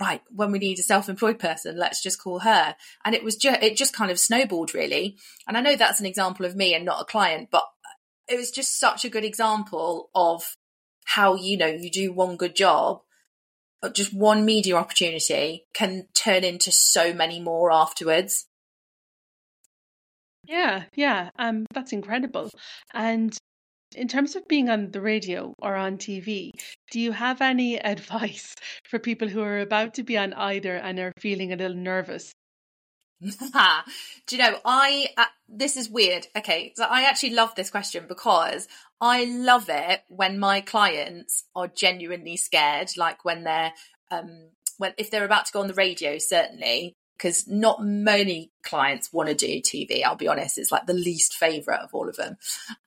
right, 0.00 0.22
when 0.30 0.50
we 0.50 0.58
need 0.58 0.78
a 0.80 0.82
self-employed 0.82 1.38
person, 1.38 1.78
let's 1.78 2.02
just 2.02 2.20
call 2.20 2.40
her. 2.40 2.74
And 3.04 3.14
it 3.14 3.22
was 3.22 3.36
just, 3.36 3.62
it 3.62 3.76
just 3.76 3.94
kind 3.94 4.10
of 4.10 4.18
snowballed 4.18 4.74
really. 4.74 5.16
And 5.46 5.56
I 5.56 5.60
know 5.60 5.76
that's 5.76 6.00
an 6.00 6.06
example 6.06 6.44
of 6.44 6.56
me 6.56 6.74
and 6.74 6.84
not 6.84 7.00
a 7.00 7.04
client, 7.04 7.48
but 7.52 7.64
it 8.28 8.36
was 8.36 8.50
just 8.50 8.80
such 8.80 9.04
a 9.04 9.10
good 9.10 9.24
example 9.24 10.10
of 10.14 10.56
how, 11.04 11.36
you 11.36 11.56
know, 11.56 11.66
you 11.66 11.90
do 11.90 12.12
one 12.12 12.36
good 12.36 12.56
job, 12.56 13.02
but 13.80 13.94
just 13.94 14.12
one 14.12 14.44
media 14.44 14.76
opportunity 14.76 15.66
can 15.72 16.08
turn 16.14 16.42
into 16.42 16.72
so 16.72 17.14
many 17.14 17.40
more 17.40 17.70
afterwards. 17.70 18.46
Yeah, 20.44 20.84
yeah, 20.94 21.30
um, 21.38 21.66
that's 21.72 21.92
incredible. 21.92 22.50
And 22.92 23.36
in 23.94 24.08
terms 24.08 24.36
of 24.36 24.48
being 24.48 24.70
on 24.70 24.90
the 24.90 25.00
radio 25.00 25.54
or 25.58 25.74
on 25.76 25.98
TV, 25.98 26.52
do 26.90 27.00
you 27.00 27.12
have 27.12 27.40
any 27.40 27.76
advice 27.84 28.54
for 28.88 28.98
people 28.98 29.28
who 29.28 29.42
are 29.42 29.60
about 29.60 29.94
to 29.94 30.02
be 30.02 30.18
on 30.18 30.32
either 30.34 30.76
and 30.76 30.98
are 30.98 31.12
feeling 31.18 31.52
a 31.52 31.56
little 31.56 31.76
nervous? 31.76 32.32
do 33.20 34.36
you 34.36 34.38
know 34.38 34.58
I 34.64 35.06
uh, 35.16 35.26
this 35.48 35.76
is 35.76 35.88
weird. 35.88 36.26
Okay, 36.36 36.72
so 36.76 36.84
I 36.84 37.02
actually 37.04 37.34
love 37.34 37.54
this 37.54 37.70
question 37.70 38.06
because 38.08 38.66
I 39.00 39.24
love 39.24 39.66
it 39.68 40.02
when 40.08 40.38
my 40.40 40.60
clients 40.60 41.44
are 41.54 41.68
genuinely 41.68 42.36
scared 42.36 42.90
like 42.96 43.24
when 43.24 43.44
they're 43.44 43.72
um 44.10 44.50
when 44.78 44.94
if 44.98 45.10
they're 45.10 45.24
about 45.24 45.46
to 45.46 45.52
go 45.52 45.60
on 45.60 45.68
the 45.68 45.74
radio 45.74 46.18
certainly 46.18 46.96
because 47.16 47.46
not 47.46 47.84
many 47.84 48.50
clients 48.64 49.12
want 49.12 49.28
to 49.28 49.34
do 49.34 49.60
TV. 49.60 50.02
I'll 50.04 50.16
be 50.16 50.28
honest, 50.28 50.58
it's 50.58 50.72
like 50.72 50.86
the 50.86 50.92
least 50.94 51.34
favorite 51.34 51.80
of 51.80 51.90
all 51.92 52.08
of 52.08 52.16
them. 52.16 52.36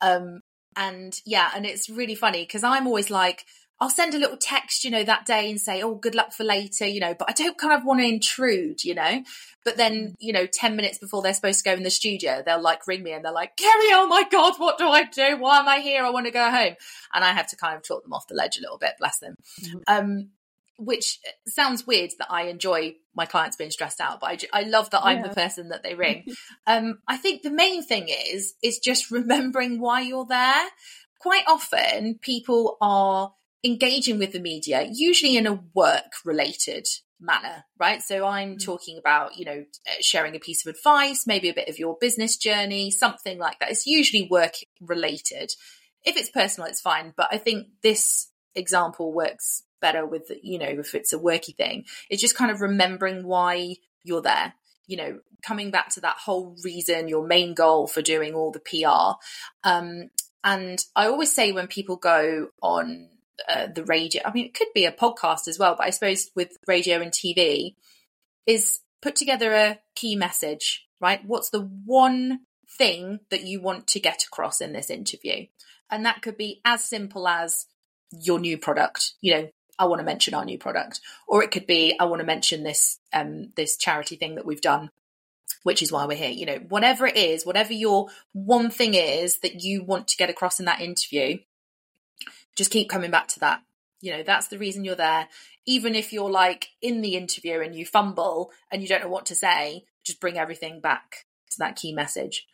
Um, 0.01 0.41
and 0.75 1.17
yeah, 1.25 1.51
and 1.55 1.65
it's 1.65 1.89
really 1.89 2.15
funny 2.15 2.43
because 2.43 2.63
I'm 2.63 2.87
always 2.87 3.09
like, 3.09 3.45
I'll 3.79 3.89
send 3.89 4.13
a 4.13 4.17
little 4.17 4.37
text, 4.37 4.85
you 4.85 4.91
know, 4.91 5.03
that 5.03 5.25
day 5.25 5.49
and 5.49 5.59
say, 5.59 5.81
oh, 5.81 5.95
good 5.95 6.15
luck 6.15 6.31
for 6.31 6.45
later, 6.45 6.87
you 6.87 7.01
know, 7.01 7.13
but 7.13 7.29
I 7.29 7.33
don't 7.33 7.57
kind 7.57 7.73
of 7.73 7.85
want 7.85 7.99
to 7.99 8.05
intrude, 8.05 8.85
you 8.85 8.95
know. 8.95 9.23
But 9.65 9.75
then, 9.75 9.93
mm. 9.93 10.13
you 10.19 10.31
know, 10.31 10.45
10 10.45 10.77
minutes 10.77 10.97
before 10.97 11.21
they're 11.21 11.33
supposed 11.33 11.63
to 11.63 11.69
go 11.69 11.75
in 11.75 11.83
the 11.83 11.89
studio, 11.89 12.41
they'll 12.45 12.61
like 12.61 12.87
ring 12.87 13.03
me 13.03 13.11
and 13.11 13.25
they're 13.25 13.33
like, 13.33 13.57
Kerri, 13.57 13.89
oh 13.91 14.07
my 14.07 14.23
God, 14.31 14.53
what 14.57 14.77
do 14.77 14.87
I 14.87 15.03
do? 15.03 15.37
Why 15.37 15.59
am 15.59 15.67
I 15.67 15.79
here? 15.79 16.03
I 16.03 16.09
want 16.09 16.25
to 16.25 16.31
go 16.31 16.49
home. 16.49 16.75
And 17.13 17.25
I 17.25 17.33
have 17.33 17.47
to 17.47 17.57
kind 17.57 17.75
of 17.75 17.83
talk 17.83 18.03
them 18.03 18.13
off 18.13 18.27
the 18.27 18.35
ledge 18.35 18.57
a 18.57 18.61
little 18.61 18.77
bit, 18.77 18.93
bless 18.97 19.19
them. 19.19 19.35
Mm-hmm. 19.61 19.77
Um, 19.87 20.29
which 20.77 21.19
sounds 21.47 21.87
weird 21.87 22.11
that 22.19 22.31
I 22.31 22.43
enjoy 22.43 22.95
my 23.15 23.25
clients 23.25 23.57
being 23.57 23.71
stressed 23.71 24.01
out, 24.01 24.19
but 24.19 24.45
I, 24.53 24.61
I 24.61 24.63
love 24.63 24.89
that 24.91 25.03
I'm 25.03 25.21
the 25.21 25.29
person 25.29 25.69
that 25.69 25.83
they 25.83 25.95
ring. 25.95 26.25
um, 26.67 26.99
I 27.07 27.17
think 27.17 27.41
the 27.41 27.51
main 27.51 27.83
thing 27.83 28.07
is, 28.09 28.53
is 28.61 28.79
just 28.79 29.11
remembering 29.11 29.79
why 29.79 30.01
you're 30.01 30.25
there. 30.25 30.65
Quite 31.19 31.45
often 31.47 32.19
people 32.21 32.77
are 32.81 33.33
engaging 33.63 34.19
with 34.19 34.31
the 34.31 34.39
media, 34.39 34.87
usually 34.91 35.37
in 35.37 35.47
a 35.47 35.59
work 35.73 36.11
related 36.23 36.87
manner, 37.19 37.65
right? 37.79 38.01
So 38.01 38.25
I'm 38.25 38.55
mm. 38.55 38.63
talking 38.63 38.97
about, 38.97 39.37
you 39.37 39.45
know, 39.45 39.65
sharing 40.01 40.35
a 40.35 40.39
piece 40.39 40.65
of 40.65 40.75
advice, 40.75 41.25
maybe 41.25 41.49
a 41.49 41.53
bit 41.53 41.69
of 41.69 41.79
your 41.79 41.97
business 41.99 42.37
journey, 42.37 42.91
something 42.91 43.39
like 43.39 43.59
that. 43.59 43.71
It's 43.71 43.87
usually 43.87 44.27
work 44.29 44.53
related. 44.81 45.51
If 46.03 46.17
it's 46.17 46.29
personal, 46.29 46.69
it's 46.69 46.81
fine. 46.81 47.13
But 47.15 47.29
I 47.31 47.37
think 47.37 47.67
this 47.81 48.29
example 48.53 49.13
works 49.13 49.63
better 49.81 50.05
with, 50.05 50.31
you 50.41 50.59
know, 50.59 50.67
if 50.67 50.95
it's 50.95 51.13
a 51.13 51.19
worky 51.19 51.55
thing. 51.55 51.85
It's 52.09 52.21
just 52.21 52.35
kind 52.35 52.51
of 52.51 52.61
remembering 52.61 53.25
why 53.25 53.75
you're 54.03 54.21
there. 54.21 54.53
You 54.87 54.97
know, 54.97 55.19
coming 55.41 55.71
back 55.71 55.89
to 55.89 56.01
that 56.01 56.17
whole 56.17 56.55
reason, 56.63 57.07
your 57.07 57.25
main 57.25 57.53
goal 57.53 57.87
for 57.87 58.01
doing 58.01 58.33
all 58.33 58.51
the 58.51 58.59
PR. 58.59 59.17
Um, 59.67 60.09
and 60.43 60.79
I 60.95 61.07
always 61.07 61.33
say 61.33 61.51
when 61.51 61.67
people 61.67 61.95
go 61.95 62.49
on 62.61 63.09
uh, 63.49 63.67
the 63.73 63.83
radio, 63.83 64.21
I 64.23 64.31
mean, 64.31 64.45
it 64.45 64.53
could 64.53 64.67
be 64.75 64.85
a 64.85 64.91
podcast 64.91 65.47
as 65.47 65.57
well, 65.57 65.75
but 65.77 65.87
I 65.87 65.89
suppose 65.89 66.29
with 66.35 66.57
radio 66.67 67.01
and 67.01 67.11
TV, 67.11 67.75
is 68.45 68.79
put 69.01 69.15
together 69.15 69.53
a 69.53 69.79
key 69.95 70.15
message, 70.15 70.87
right? 71.01 71.21
What's 71.25 71.49
the 71.49 71.61
one 71.61 72.41
thing 72.77 73.19
that 73.31 73.43
you 73.43 73.61
want 73.61 73.87
to 73.87 73.99
get 73.99 74.23
across 74.23 74.61
in 74.61 74.73
this 74.73 74.89
interview? 74.89 75.47
And 75.89 76.05
that 76.05 76.21
could 76.21 76.37
be 76.37 76.61
as 76.65 76.83
simple 76.83 77.27
as 77.27 77.65
your 78.11 78.39
new 78.39 78.57
product, 78.57 79.13
you 79.21 79.33
know, 79.33 79.49
I 79.77 79.85
want 79.85 79.99
to 79.99 80.05
mention 80.05 80.33
our 80.33 80.45
new 80.45 80.57
product, 80.57 81.01
or 81.27 81.43
it 81.43 81.51
could 81.51 81.67
be 81.67 81.95
I 81.99 82.05
want 82.05 82.21
to 82.21 82.25
mention 82.25 82.63
this 82.63 82.99
um, 83.13 83.51
this 83.55 83.77
charity 83.77 84.15
thing 84.15 84.35
that 84.35 84.45
we've 84.45 84.61
done, 84.61 84.89
which 85.63 85.81
is 85.81 85.91
why 85.91 86.05
we're 86.05 86.17
here. 86.17 86.29
You 86.29 86.45
know, 86.45 86.59
whatever 86.69 87.05
it 87.07 87.17
is, 87.17 87.45
whatever 87.45 87.73
your 87.73 88.07
one 88.33 88.69
thing 88.69 88.93
is 88.93 89.39
that 89.39 89.61
you 89.61 89.83
want 89.83 90.07
to 90.09 90.17
get 90.17 90.29
across 90.29 90.59
in 90.59 90.65
that 90.65 90.81
interview, 90.81 91.39
just 92.55 92.71
keep 92.71 92.89
coming 92.89 93.11
back 93.11 93.27
to 93.29 93.39
that. 93.41 93.61
You 94.01 94.11
know, 94.15 94.23
that's 94.23 94.47
the 94.47 94.57
reason 94.57 94.85
you're 94.85 94.95
there. 94.95 95.27
Even 95.65 95.95
if 95.95 96.13
you're 96.13 96.29
like 96.29 96.69
in 96.81 97.01
the 97.01 97.15
interview 97.15 97.59
and 97.61 97.75
you 97.75 97.85
fumble 97.85 98.51
and 98.71 98.81
you 98.81 98.87
don't 98.87 99.01
know 99.01 99.09
what 99.09 99.25
to 99.27 99.35
say, 99.35 99.85
just 100.03 100.21
bring 100.21 100.37
everything 100.37 100.79
back 100.79 101.25
to 101.51 101.57
that 101.59 101.75
key 101.75 101.93
message. 101.93 102.45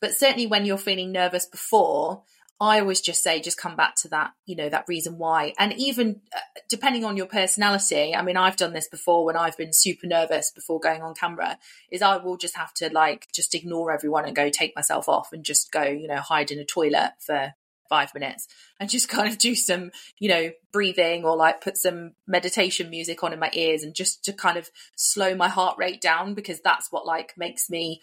But 0.00 0.14
certainly 0.14 0.46
when 0.46 0.64
you're 0.64 0.78
feeling 0.78 1.12
nervous 1.12 1.46
before, 1.46 2.22
I 2.60 2.78
always 2.78 3.00
just 3.00 3.22
say, 3.22 3.40
just 3.40 3.58
come 3.58 3.74
back 3.74 3.96
to 3.96 4.08
that, 4.08 4.32
you 4.46 4.54
know, 4.54 4.68
that 4.68 4.86
reason 4.86 5.18
why. 5.18 5.52
And 5.58 5.72
even 5.74 6.20
uh, 6.34 6.38
depending 6.68 7.04
on 7.04 7.16
your 7.16 7.26
personality, 7.26 8.14
I 8.14 8.22
mean, 8.22 8.36
I've 8.36 8.56
done 8.56 8.72
this 8.72 8.88
before 8.88 9.24
when 9.24 9.36
I've 9.36 9.56
been 9.56 9.72
super 9.72 10.06
nervous 10.06 10.52
before 10.52 10.78
going 10.78 11.02
on 11.02 11.14
camera, 11.14 11.58
is 11.90 12.02
I 12.02 12.18
will 12.18 12.36
just 12.36 12.56
have 12.56 12.72
to 12.74 12.88
like 12.92 13.26
just 13.34 13.54
ignore 13.54 13.90
everyone 13.90 14.26
and 14.26 14.36
go 14.36 14.48
take 14.48 14.76
myself 14.76 15.08
off 15.08 15.32
and 15.32 15.44
just 15.44 15.72
go, 15.72 15.82
you 15.82 16.06
know, 16.06 16.18
hide 16.18 16.52
in 16.52 16.60
a 16.60 16.64
toilet 16.64 17.12
for 17.18 17.54
five 17.88 18.14
minutes 18.14 18.48
and 18.80 18.88
just 18.88 19.08
kind 19.10 19.28
of 19.28 19.38
do 19.38 19.54
some, 19.54 19.90
you 20.18 20.28
know, 20.28 20.50
breathing 20.72 21.24
or 21.24 21.36
like 21.36 21.60
put 21.60 21.76
some 21.76 22.12
meditation 22.26 22.88
music 22.90 23.22
on 23.22 23.32
in 23.32 23.38
my 23.38 23.50
ears 23.52 23.82
and 23.82 23.94
just 23.94 24.24
to 24.24 24.32
kind 24.32 24.56
of 24.56 24.70
slow 24.96 25.34
my 25.34 25.48
heart 25.48 25.76
rate 25.78 26.00
down 26.00 26.34
because 26.34 26.60
that's 26.60 26.92
what 26.92 27.06
like 27.06 27.34
makes 27.36 27.68
me 27.68 28.00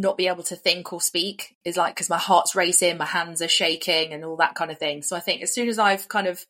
not 0.00 0.16
be 0.16 0.28
able 0.28 0.42
to 0.44 0.56
think 0.56 0.92
or 0.92 1.00
speak 1.00 1.56
is 1.64 1.76
like 1.76 1.94
because 1.94 2.08
my 2.08 2.18
heart's 2.18 2.54
racing, 2.54 2.96
my 2.96 3.04
hands 3.04 3.42
are 3.42 3.48
shaking, 3.48 4.12
and 4.12 4.24
all 4.24 4.36
that 4.36 4.54
kind 4.54 4.70
of 4.70 4.78
thing. 4.78 5.02
So 5.02 5.14
I 5.14 5.20
think 5.20 5.42
as 5.42 5.54
soon 5.54 5.68
as 5.68 5.78
I've 5.78 6.08
kind 6.08 6.26
of 6.26 6.44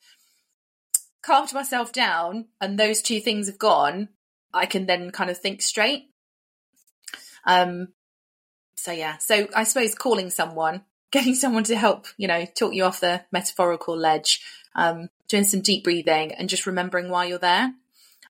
calmed 1.22 1.52
myself 1.52 1.92
down 1.92 2.46
and 2.60 2.78
those 2.78 3.02
two 3.02 3.20
things 3.20 3.48
have 3.48 3.58
gone, 3.58 4.08
I 4.54 4.66
can 4.66 4.86
then 4.86 5.10
kind 5.10 5.30
of 5.30 5.38
think 5.38 5.62
straight. 5.62 6.10
Um, 7.44 7.88
so 8.76 8.92
yeah, 8.92 9.18
so 9.18 9.48
I 9.54 9.64
suppose 9.64 9.94
calling 9.94 10.30
someone, 10.30 10.82
getting 11.10 11.34
someone 11.34 11.64
to 11.64 11.76
help, 11.76 12.06
you 12.16 12.28
know, 12.28 12.44
talk 12.46 12.72
you 12.72 12.84
off 12.84 13.00
the 13.00 13.22
metaphorical 13.32 13.96
ledge, 13.96 14.42
um, 14.76 15.08
doing 15.28 15.44
some 15.44 15.60
deep 15.60 15.84
breathing 15.84 16.32
and 16.32 16.48
just 16.48 16.66
remembering 16.66 17.10
why 17.10 17.26
you're 17.26 17.38
there. 17.38 17.72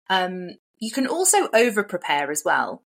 Um, 0.09 0.52
you 0.78 0.90
can 0.90 1.06
also 1.06 1.48
over 1.52 1.85
prepare 1.85 2.30
as 2.30 2.42
well. 2.44 2.83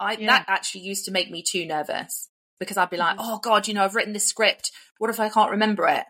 I, 0.00 0.12
yeah. 0.14 0.26
that 0.26 0.46
actually 0.48 0.80
used 0.82 1.04
to 1.04 1.12
make 1.12 1.30
me 1.30 1.42
too 1.42 1.66
nervous 1.66 2.28
because 2.58 2.76
I'd 2.76 2.90
be 2.90 2.96
like, 2.96 3.18
mm-hmm. 3.18 3.30
oh 3.30 3.38
God, 3.38 3.68
you 3.68 3.74
know, 3.74 3.84
I've 3.84 3.94
written 3.94 4.12
this 4.12 4.26
script. 4.26 4.72
What 4.98 5.10
if 5.10 5.20
I 5.20 5.28
can't 5.28 5.52
remember 5.52 5.86
it? 5.86 6.04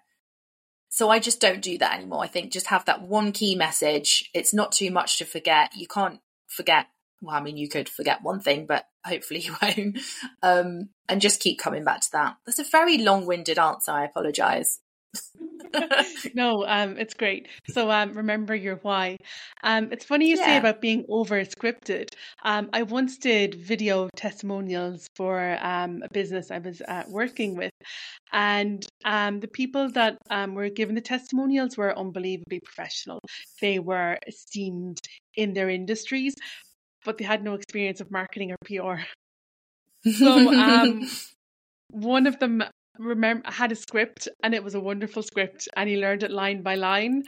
So 0.88 1.08
I 1.08 1.18
just 1.18 1.40
don't 1.40 1.62
do 1.62 1.78
that 1.78 1.94
anymore. 1.94 2.22
I 2.22 2.26
think 2.26 2.52
just 2.52 2.66
have 2.66 2.84
that 2.86 3.02
one 3.02 3.32
key 3.32 3.54
message. 3.54 4.28
It's 4.34 4.52
not 4.52 4.72
too 4.72 4.90
much 4.90 5.18
to 5.18 5.24
forget. 5.24 5.70
You 5.76 5.86
can't 5.86 6.20
forget. 6.48 6.86
Well, 7.22 7.36
I 7.36 7.40
mean, 7.40 7.56
you 7.56 7.68
could 7.68 7.88
forget 7.88 8.22
one 8.22 8.40
thing, 8.40 8.66
but 8.66 8.86
hopefully 9.04 9.40
you 9.44 9.54
won't. 9.62 9.98
Um, 10.42 10.88
and 11.08 11.20
just 11.20 11.40
keep 11.40 11.58
coming 11.58 11.84
back 11.84 12.00
to 12.00 12.08
that. 12.12 12.36
That's 12.46 12.58
a 12.58 12.64
very 12.64 12.98
long 12.98 13.26
winded 13.26 13.58
answer. 13.58 13.92
I 13.92 14.04
apologize. 14.04 14.80
no, 16.34 16.64
um, 16.66 16.96
it's 16.98 17.14
great. 17.14 17.48
So 17.68 17.90
um, 17.90 18.12
remember 18.14 18.54
your 18.54 18.76
why. 18.76 19.16
Um, 19.62 19.92
it's 19.92 20.04
funny 20.04 20.28
you 20.28 20.36
yeah. 20.36 20.44
say 20.44 20.56
about 20.56 20.80
being 20.80 21.04
over 21.08 21.44
scripted. 21.44 22.08
Um, 22.44 22.70
I 22.72 22.82
once 22.82 23.18
did 23.18 23.54
video 23.54 24.08
testimonials 24.16 25.06
for 25.16 25.58
um, 25.60 26.02
a 26.02 26.08
business 26.12 26.50
I 26.50 26.58
was 26.58 26.80
uh, 26.86 27.04
working 27.08 27.56
with, 27.56 27.72
and 28.32 28.84
um, 29.04 29.40
the 29.40 29.48
people 29.48 29.90
that 29.92 30.18
um, 30.30 30.54
were 30.54 30.68
given 30.68 30.94
the 30.94 31.00
testimonials 31.00 31.76
were 31.76 31.96
unbelievably 31.96 32.60
professional. 32.60 33.20
They 33.60 33.78
were 33.78 34.18
esteemed 34.26 34.98
in 35.36 35.54
their 35.54 35.70
industries, 35.70 36.34
but 37.04 37.18
they 37.18 37.24
had 37.24 37.44
no 37.44 37.54
experience 37.54 38.00
of 38.00 38.10
marketing 38.10 38.52
or 38.52 38.56
PR. 38.64 39.02
So 40.10 40.52
um, 40.54 41.08
one 41.90 42.26
of 42.26 42.38
them 42.38 42.62
remember 43.00 43.50
had 43.50 43.72
a 43.72 43.76
script 43.76 44.28
and 44.42 44.54
it 44.54 44.62
was 44.62 44.74
a 44.74 44.80
wonderful 44.80 45.22
script 45.22 45.68
and 45.76 45.88
he 45.88 45.96
learned 45.96 46.22
it 46.22 46.30
line 46.30 46.62
by 46.62 46.74
line. 46.74 47.22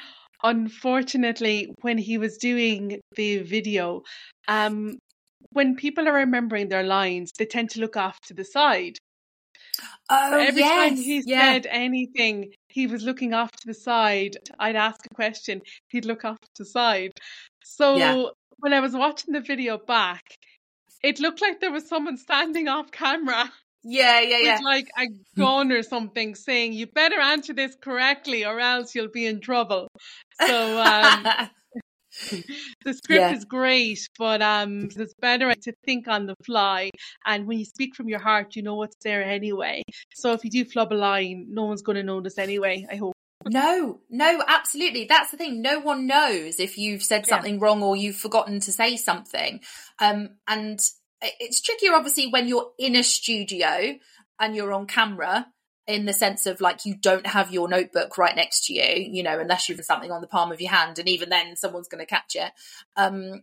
Unfortunately 0.44 1.72
when 1.82 1.98
he 1.98 2.18
was 2.18 2.37
doing 2.37 3.00
the 3.16 3.38
video 3.38 4.02
um 4.48 4.98
when 5.50 5.76
people 5.76 6.08
are 6.08 6.14
remembering 6.14 6.68
their 6.68 6.82
lines 6.82 7.32
they 7.38 7.46
tend 7.46 7.70
to 7.70 7.80
look 7.80 7.96
off 7.96 8.20
to 8.20 8.35
the 8.35 8.44
side. 8.44 8.98
Oh 10.11 10.30
so 10.30 10.38
every 10.38 10.61
yes, 10.61 10.88
time 10.88 10.96
he 10.96 11.22
yeah. 11.24 11.52
said 11.52 11.66
anything 11.70 12.52
he 12.68 12.87
was 12.87 13.02
looking 13.02 13.35
off 13.35 13.50
to 13.52 13.66
the 13.66 13.74
side. 13.74 14.37
I'd 14.58 14.76
ask 14.76 15.00
a 15.11 15.14
question 15.14 15.62
he'd 15.88 16.04
look 16.04 16.24
off 16.24 16.40
to 16.40 16.64
the 16.64 16.66
side. 16.66 17.12
So 17.64 17.96
yeah. 17.96 18.24
when 18.58 18.72
i 18.72 18.80
was 18.80 18.94
watching 18.94 19.32
the 19.32 19.40
video 19.40 19.78
back 19.78 20.22
it 21.02 21.18
looked 21.18 21.40
like 21.40 21.61
there 21.61 21.72
was 21.72 21.88
someone 21.88 22.16
standing 22.16 22.68
off 22.68 22.90
camera 22.90 23.50
yeah, 23.84 24.20
yeah, 24.20 24.38
yeah. 24.38 24.54
With 24.54 24.64
like 24.64 24.88
a 24.98 25.06
gun 25.36 25.72
or 25.72 25.82
something 25.82 26.34
saying, 26.34 26.72
you 26.72 26.86
better 26.86 27.20
answer 27.20 27.52
this 27.52 27.76
correctly 27.80 28.44
or 28.44 28.60
else 28.60 28.94
you'll 28.94 29.08
be 29.08 29.26
in 29.26 29.40
trouble. 29.40 29.88
So, 30.40 30.80
um, 30.80 31.26
the 32.84 32.92
script 32.92 33.20
yeah. 33.20 33.32
is 33.32 33.44
great, 33.44 33.98
but 34.18 34.42
um, 34.42 34.88
it's 34.96 35.14
better 35.14 35.54
to 35.54 35.72
think 35.84 36.08
on 36.08 36.26
the 36.26 36.36
fly. 36.44 36.90
And 37.24 37.46
when 37.46 37.58
you 37.58 37.64
speak 37.64 37.94
from 37.94 38.08
your 38.08 38.18
heart, 38.18 38.54
you 38.54 38.62
know 38.62 38.76
what's 38.76 38.96
there 39.02 39.22
anyway. 39.22 39.82
So 40.14 40.32
if 40.32 40.44
you 40.44 40.50
do 40.50 40.64
flub 40.64 40.92
a 40.92 40.94
line, 40.94 41.46
no 41.50 41.64
one's 41.64 41.82
going 41.82 41.96
to 41.96 42.02
notice 42.02 42.38
anyway. 42.38 42.86
I 42.90 42.96
hope. 42.96 43.14
No, 43.48 44.00
no, 44.08 44.42
absolutely. 44.46 45.06
That's 45.06 45.30
the 45.32 45.36
thing. 45.36 45.62
No 45.62 45.80
one 45.80 46.06
knows 46.06 46.60
if 46.60 46.78
you've 46.78 47.02
said 47.02 47.26
something 47.26 47.54
yeah. 47.54 47.60
wrong 47.60 47.82
or 47.82 47.96
you've 47.96 48.16
forgotten 48.16 48.60
to 48.60 48.72
say 48.72 48.96
something. 48.96 49.60
Um, 49.98 50.36
and 50.46 50.78
it's 51.40 51.61
trickier 51.61 51.94
obviously 51.94 52.26
when 52.26 52.48
you're 52.48 52.70
in 52.78 52.96
a 52.96 53.02
studio 53.02 53.94
and 54.40 54.56
you're 54.56 54.72
on 54.72 54.87
camera 54.87 55.46
in 55.87 56.04
the 56.06 56.12
sense 56.12 56.46
of 56.46 56.61
like 56.61 56.85
you 56.85 56.96
don't 56.96 57.26
have 57.26 57.52
your 57.52 57.68
notebook 57.68 58.16
right 58.18 58.37
next 58.37 58.66
to 58.66 58.74
you 58.74 59.08
you 59.11 59.22
know 59.22 59.38
unless 59.38 59.68
you've 59.68 59.80
something 59.85 60.12
on 60.12 60.20
the 60.20 60.26
palm 60.26 60.52
of 60.52 60.61
your 60.61 60.70
hand 60.70 60.98
and 60.98 61.08
even 61.08 61.28
then 61.28 61.56
someone's 61.56 61.88
going 61.88 62.04
to 62.04 62.06
catch 62.06 62.37
it. 62.37 62.52
Um 62.96 63.42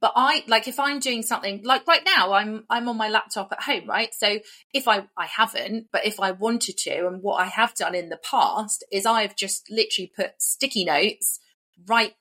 but 0.00 0.12
i 0.16 0.44
like 0.46 0.68
if 0.68 0.78
i'm 0.78 0.98
doing 0.98 1.22
something 1.22 1.62
like 1.64 1.86
right 1.86 2.02
now 2.04 2.32
i'm 2.32 2.64
i'm 2.68 2.88
on 2.88 2.96
my 2.96 3.08
laptop 3.08 3.50
at 3.52 3.62
home 3.62 3.88
right? 3.88 4.12
So 4.12 4.38
if 4.74 4.86
i 4.86 5.06
i 5.16 5.26
haven't 5.26 5.86
but 5.92 6.04
if 6.04 6.20
i 6.20 6.30
wanted 6.30 6.76
to 6.78 7.06
and 7.06 7.22
what 7.22 7.40
i 7.40 7.46
have 7.46 7.74
done 7.74 7.94
in 7.94 8.08
the 8.08 8.18
past 8.18 8.84
is 8.92 9.06
i've 9.06 9.34
just 9.34 9.70
literally 9.70 10.12
put 10.14 10.32
sticky 10.38 10.84
notes 10.84 11.40
right 11.86 12.14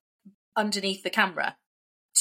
underneath 0.55 1.03
the 1.03 1.09
camera 1.09 1.57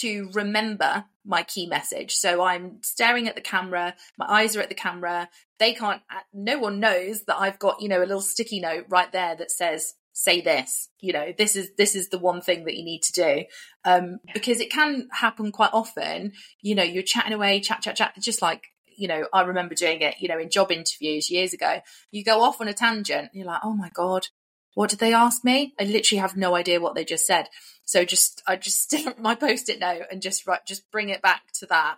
to 0.01 0.31
remember 0.33 1.05
my 1.25 1.43
key 1.43 1.67
message. 1.67 2.15
So 2.15 2.43
I'm 2.43 2.79
staring 2.83 3.29
at 3.29 3.35
the 3.35 3.41
camera, 3.41 3.95
my 4.17 4.27
eyes 4.29 4.57
are 4.57 4.61
at 4.61 4.69
the 4.69 4.75
camera. 4.75 5.29
They 5.59 5.75
can't, 5.75 6.03
no 6.33 6.59
one 6.59 6.81
knows 6.81 7.23
that 7.25 7.39
I've 7.39 7.59
got, 7.59 7.81
you 7.81 7.89
know, 7.89 7.99
a 7.99 8.07
little 8.07 8.21
sticky 8.21 8.61
note 8.61 8.87
right 8.89 9.11
there 9.11 9.35
that 9.37 9.51
says, 9.51 9.95
say 10.13 10.41
this, 10.41 10.89
you 11.01 11.13
know, 11.13 11.33
this 11.37 11.57
is, 11.57 11.71
this 11.77 11.95
is 11.95 12.09
the 12.09 12.19
one 12.19 12.41
thing 12.41 12.65
that 12.65 12.77
you 12.77 12.85
need 12.85 13.03
to 13.03 13.13
do. 13.13 13.45
Um, 13.85 14.19
because 14.33 14.61
it 14.61 14.71
can 14.71 15.09
happen 15.13 15.53
quite 15.53 15.75
often, 15.75 16.33
you 16.63 16.75
know, 16.75 16.83
you're 16.83 17.03
chatting 17.03 17.33
away, 17.33 17.61
chat, 17.61 17.83
chat, 17.83 17.97
chat, 17.97 18.15
just 18.21 18.41
like, 18.41 18.63
you 18.97 19.09
know, 19.09 19.27
I 19.33 19.43
remember 19.43 19.75
doing 19.75 20.01
it, 20.01 20.15
you 20.21 20.29
know, 20.29 20.39
in 20.39 20.49
job 20.49 20.73
interviews 20.73 21.31
years 21.31 21.53
ago. 21.53 21.81
You 22.13 22.25
go 22.25 22.43
off 22.43 22.61
on 22.61 22.69
a 22.69 22.73
tangent, 22.73 23.31
you're 23.35 23.47
like, 23.47 23.61
oh 23.63 23.75
my 23.75 23.91
God, 23.93 24.29
what 24.77 24.91
did 24.91 24.99
they 24.99 25.15
ask 25.15 25.43
me? 25.43 25.73
I 25.81 25.85
literally 25.85 26.21
have 26.21 26.37
no 26.37 26.55
idea 26.55 26.83
what 26.83 26.95
they 26.95 27.05
just 27.07 27.27
said. 27.27 27.49
So 27.87 28.05
just 28.05 28.43
I 28.47 28.57
just 28.57 28.95
my 29.19 29.35
post-it 29.35 29.81
note 29.81 30.03
and 30.11 30.21
just 30.21 30.47
write 30.47 30.67
just 30.67 30.91
bring 30.91 31.09
it 31.09 31.23
back 31.23 31.51
to 31.61 31.67
that 31.67 31.97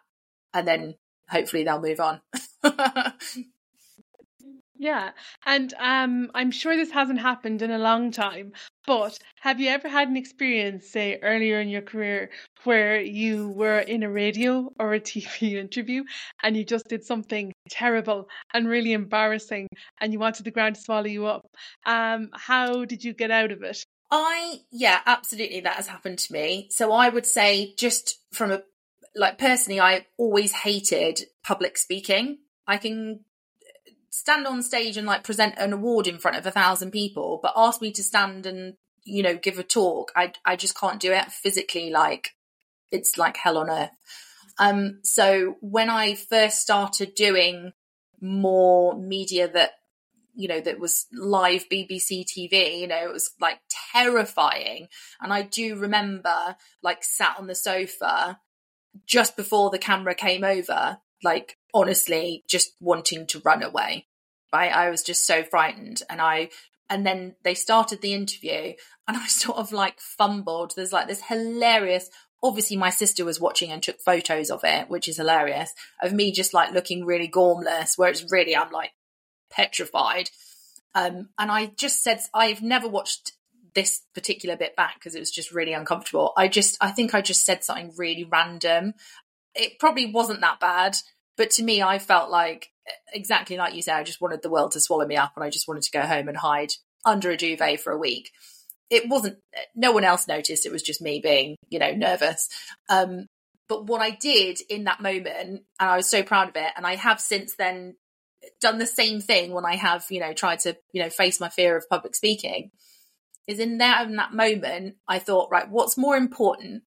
and 0.54 0.66
then 0.66 0.94
hopefully 1.28 1.64
they'll 1.64 1.80
move 1.80 1.98
on. 1.98 2.20
yeah. 4.78 5.10
And 5.44 5.74
um 5.78 6.30
I'm 6.34 6.50
sure 6.50 6.76
this 6.76 6.90
hasn't 6.90 7.20
happened 7.20 7.62
in 7.62 7.70
a 7.70 7.78
long 7.78 8.10
time, 8.12 8.52
but 8.86 9.18
have 9.40 9.60
you 9.60 9.68
ever 9.68 9.88
had 9.88 10.08
an 10.08 10.16
experience, 10.16 10.88
say 10.88 11.18
earlier 11.20 11.60
in 11.60 11.68
your 11.68 11.82
career, 11.82 12.30
where 12.64 13.00
you 13.00 13.50
were 13.50 13.80
in 13.80 14.02
a 14.02 14.10
radio 14.10 14.72
or 14.78 14.94
a 14.94 15.00
TV 15.10 15.54
interview 15.54 16.04
and 16.42 16.56
you 16.56 16.64
just 16.64 16.88
did 16.88 17.04
something 17.04 17.52
terrible 17.70 18.28
and 18.54 18.68
really 18.68 18.92
embarrassing 18.92 19.66
and 20.00 20.12
you 20.12 20.18
wanted 20.18 20.44
the 20.44 20.50
ground 20.50 20.76
to 20.76 20.80
swallow 20.80 21.06
you 21.06 21.26
up? 21.26 21.46
Um, 21.84 22.30
how 22.32 22.84
did 22.84 23.04
you 23.04 23.12
get 23.12 23.30
out 23.30 23.52
of 23.52 23.62
it? 23.62 23.82
I, 24.10 24.60
yeah, 24.70 25.00
absolutely. 25.04 25.60
That 25.60 25.76
has 25.76 25.88
happened 25.88 26.18
to 26.20 26.32
me. 26.32 26.68
So 26.70 26.92
I 26.92 27.08
would 27.08 27.26
say 27.26 27.74
just 27.76 28.18
from 28.32 28.52
a, 28.52 28.62
like 29.14 29.38
personally, 29.38 29.80
I 29.80 30.06
always 30.16 30.52
hated 30.52 31.20
public 31.44 31.76
speaking. 31.76 32.38
I 32.66 32.76
can 32.76 33.24
stand 34.18 34.46
on 34.46 34.62
stage 34.62 34.96
and 34.96 35.06
like 35.06 35.24
present 35.24 35.54
an 35.58 35.72
award 35.72 36.06
in 36.06 36.18
front 36.18 36.36
of 36.36 36.46
a 36.46 36.50
thousand 36.50 36.90
people, 36.90 37.38
but 37.42 37.52
ask 37.56 37.80
me 37.80 37.92
to 37.92 38.02
stand 38.02 38.46
and, 38.46 38.74
you 39.04 39.22
know, 39.22 39.36
give 39.36 39.58
a 39.58 39.62
talk. 39.62 40.12
I, 40.16 40.32
I 40.44 40.56
just 40.56 40.78
can't 40.78 41.00
do 41.00 41.12
it 41.12 41.30
physically. 41.30 41.90
Like 41.90 42.30
it's 42.90 43.16
like 43.16 43.36
hell 43.36 43.58
on 43.58 43.70
earth. 43.70 43.90
Um, 44.58 44.98
so 45.04 45.56
when 45.60 45.88
I 45.88 46.14
first 46.14 46.60
started 46.60 47.14
doing 47.14 47.72
more 48.20 48.98
media 48.98 49.48
that 49.48 49.72
you 50.34 50.46
know, 50.46 50.60
that 50.60 50.78
was 50.78 51.06
live 51.12 51.68
BBC 51.68 52.24
TV, 52.24 52.78
you 52.78 52.86
know, 52.86 53.02
it 53.02 53.12
was 53.12 53.32
like 53.40 53.58
terrifying. 53.92 54.86
And 55.20 55.32
I 55.32 55.42
do 55.42 55.74
remember 55.74 56.54
like 56.80 57.02
sat 57.02 57.34
on 57.40 57.48
the 57.48 57.56
sofa 57.56 58.38
just 59.04 59.36
before 59.36 59.70
the 59.70 59.80
camera 59.80 60.14
came 60.14 60.44
over, 60.44 60.98
like 61.24 61.56
honestly 61.74 62.44
just 62.48 62.72
wanting 62.78 63.26
to 63.28 63.40
run 63.40 63.64
away. 63.64 64.06
Right. 64.52 64.74
I 64.74 64.90
was 64.90 65.02
just 65.02 65.26
so 65.26 65.42
frightened. 65.42 66.02
And 66.08 66.20
I, 66.20 66.50
and 66.88 67.06
then 67.06 67.36
they 67.44 67.54
started 67.54 68.00
the 68.00 68.14
interview 68.14 68.74
and 69.06 69.16
I 69.16 69.26
sort 69.28 69.58
of 69.58 69.72
like 69.72 70.00
fumbled. 70.00 70.72
There's 70.76 70.92
like 70.92 71.08
this 71.08 71.22
hilarious 71.22 72.10
obviously 72.42 72.76
my 72.76 72.90
sister 72.90 73.24
was 73.24 73.40
watching 73.40 73.70
and 73.70 73.82
took 73.82 74.00
photos 74.00 74.50
of 74.50 74.60
it, 74.64 74.88
which 74.88 75.08
is 75.08 75.16
hilarious, 75.16 75.72
of 76.02 76.12
me 76.12 76.32
just 76.32 76.54
like 76.54 76.72
looking 76.72 77.04
really 77.04 77.28
gormless, 77.28 77.98
where 77.98 78.10
it's 78.10 78.30
really 78.30 78.56
I'm 78.56 78.70
like 78.70 78.92
petrified. 79.50 80.30
Um, 80.94 81.30
and 81.38 81.50
I 81.50 81.66
just 81.76 82.02
said, 82.02 82.20
I've 82.32 82.62
never 82.62 82.88
watched 82.88 83.32
this 83.74 84.02
particular 84.14 84.56
bit 84.56 84.76
back 84.76 84.94
because 84.94 85.14
it 85.14 85.20
was 85.20 85.30
just 85.30 85.52
really 85.52 85.72
uncomfortable. 85.72 86.32
I 86.36 86.48
just, 86.48 86.76
I 86.80 86.90
think 86.90 87.14
I 87.14 87.20
just 87.20 87.44
said 87.44 87.64
something 87.64 87.92
really 87.96 88.24
random. 88.24 88.94
It 89.54 89.78
probably 89.78 90.10
wasn't 90.10 90.40
that 90.40 90.60
bad, 90.60 90.96
but 91.38 91.50
to 91.52 91.62
me, 91.62 91.80
I 91.80 91.98
felt 91.98 92.30
like 92.30 92.70
exactly 93.12 93.56
like 93.56 93.74
you 93.74 93.82
said, 93.82 93.96
I 93.96 94.02
just 94.02 94.20
wanted 94.20 94.42
the 94.42 94.50
world 94.50 94.72
to 94.72 94.80
swallow 94.80 95.06
me 95.06 95.16
up 95.16 95.32
and 95.36 95.44
I 95.44 95.50
just 95.50 95.68
wanted 95.68 95.84
to 95.84 95.90
go 95.90 96.02
home 96.02 96.28
and 96.28 96.36
hide 96.36 96.72
under 97.04 97.30
a 97.30 97.36
duvet 97.36 97.80
for 97.80 97.92
a 97.92 97.98
week. 97.98 98.30
It 98.90 99.08
wasn't, 99.08 99.38
no 99.74 99.92
one 99.92 100.04
else 100.04 100.26
noticed. 100.26 100.66
It 100.66 100.72
was 100.72 100.82
just 100.82 101.00
me 101.00 101.20
being, 101.22 101.56
you 101.68 101.78
know, 101.78 101.92
nervous. 101.92 102.48
Um, 102.88 103.26
but 103.68 103.86
what 103.86 104.00
I 104.00 104.10
did 104.10 104.60
in 104.68 104.84
that 104.84 105.00
moment, 105.02 105.36
and 105.38 105.60
I 105.78 105.96
was 105.96 106.08
so 106.08 106.22
proud 106.22 106.48
of 106.48 106.56
it, 106.56 106.72
and 106.76 106.86
I 106.86 106.96
have 106.96 107.20
since 107.20 107.54
then 107.56 107.96
done 108.60 108.78
the 108.78 108.86
same 108.86 109.20
thing 109.20 109.52
when 109.52 109.66
I 109.66 109.76
have, 109.76 110.06
you 110.10 110.20
know, 110.20 110.32
tried 110.32 110.60
to, 110.60 110.76
you 110.92 111.02
know, 111.02 111.10
face 111.10 111.38
my 111.38 111.50
fear 111.50 111.76
of 111.76 111.88
public 111.90 112.16
speaking, 112.16 112.70
is 113.46 113.58
in 113.58 113.78
there 113.78 114.02
in 114.02 114.16
that 114.16 114.32
moment, 114.32 114.96
I 115.06 115.18
thought, 115.18 115.50
right, 115.50 115.68
what's 115.68 115.98
more 115.98 116.16
important? 116.16 116.82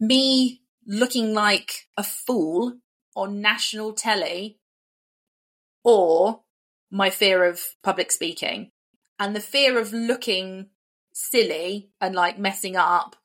Me 0.00 0.62
looking 0.86 1.34
like 1.34 1.86
a 1.98 2.02
fool 2.02 2.74
on 3.18 3.40
national 3.40 3.92
telly 3.92 4.58
or 5.84 6.40
my 6.90 7.10
fear 7.10 7.44
of 7.44 7.60
public 7.82 8.10
speaking 8.10 8.70
and 9.18 9.34
the 9.34 9.40
fear 9.40 9.78
of 9.78 9.92
looking 9.92 10.68
silly 11.12 11.90
and 12.00 12.14
like 12.14 12.38
messing 12.38 12.76
up 12.76 13.16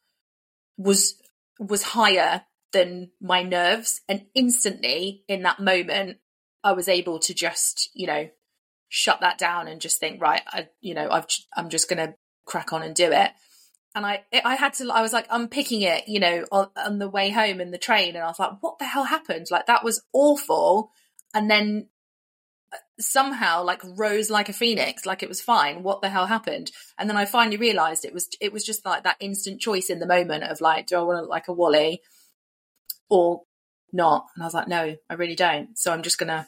was 0.78 1.16
was 1.60 1.84
higher 1.84 2.44
than 2.72 3.12
my 3.22 3.44
nerves. 3.44 4.02
And 4.10 4.26
instantly 4.34 5.24
in 5.28 5.44
that 5.44 5.60
moment 5.60 6.18
i 6.64 6.72
was 6.72 6.88
able 6.88 7.20
to 7.20 7.34
just 7.34 7.90
you 7.94 8.08
know 8.08 8.30
shut 8.90 9.22
that 9.22 9.38
down 9.38 9.68
and 9.68 9.82
just 9.82 10.00
think 10.00 10.22
right 10.22 10.42
i 10.48 10.68
you 10.82 10.94
know 10.94 11.10
i've 11.10 11.26
i'm 11.56 11.70
just 11.70 11.90
going 11.90 12.06
to 12.06 12.16
crack 12.46 12.74
on 12.74 12.84
and 12.84 12.96
do 12.96 13.12
it 13.12 13.32
and 13.96 14.06
i 14.06 14.24
i 14.44 14.56
had 14.56 14.74
to 14.74 14.90
i 14.92 15.02
was 15.02 15.14
like 15.14 15.28
unpicking 15.30 15.82
it 15.82 16.08
you 16.08 16.20
know 16.20 16.46
on, 16.52 16.70
on 16.76 17.00
the 17.00 17.10
way 17.10 17.30
home 17.30 17.62
in 17.62 17.72
the 17.72 17.78
train. 17.78 18.16
And 18.16 18.24
i 18.24 18.28
was 18.28 18.40
like 18.40 18.62
what 18.62 18.80
the 18.80 18.86
hell 18.86 19.06
happened? 19.06 19.48
Like 19.52 19.68
that 19.68 19.84
was 19.84 20.02
awful. 20.14 20.92
And 21.34 21.50
then 21.50 21.88
uh, 22.72 22.78
somehow 23.00 23.64
like 23.64 23.82
rose 23.98 24.30
like 24.30 24.50
a 24.50 24.54
phoenix 24.54 25.06
like 25.06 25.24
it 25.24 25.30
was 25.30 25.42
fine. 25.42 25.84
What 25.84 26.02
the 26.02 26.10
hell 26.10 26.26
happened? 26.26 26.72
And 26.98 27.10
then 27.10 27.18
i 27.18 27.26
finally 27.26 27.58
realized 27.58 28.06
it 28.06 28.14
was 28.14 28.30
it 28.42 28.54
was 28.54 28.64
just 28.64 28.86
like 28.86 29.04
that 29.04 29.18
instant 29.20 29.62
choice 29.62 29.90
in 29.90 30.00
the 30.00 30.08
moment 30.08 30.44
of 30.44 30.62
like 30.62 30.88
do 30.88 30.98
i 30.98 31.02
want 31.02 31.18
to 31.18 31.22
look 31.22 31.30
like 31.30 31.48
a 31.48 31.54
wally 31.54 32.02
or 33.10 33.44
not? 33.92 34.28
And 34.36 34.44
i 34.44 34.48
was 34.48 34.54
like 34.54 34.68
no 34.68 34.96
i 35.10 35.14
really 35.14 35.36
don't. 35.36 35.78
So 35.78 35.92
i'm 35.92 36.04
just 36.04 36.18
gonna 36.18 36.48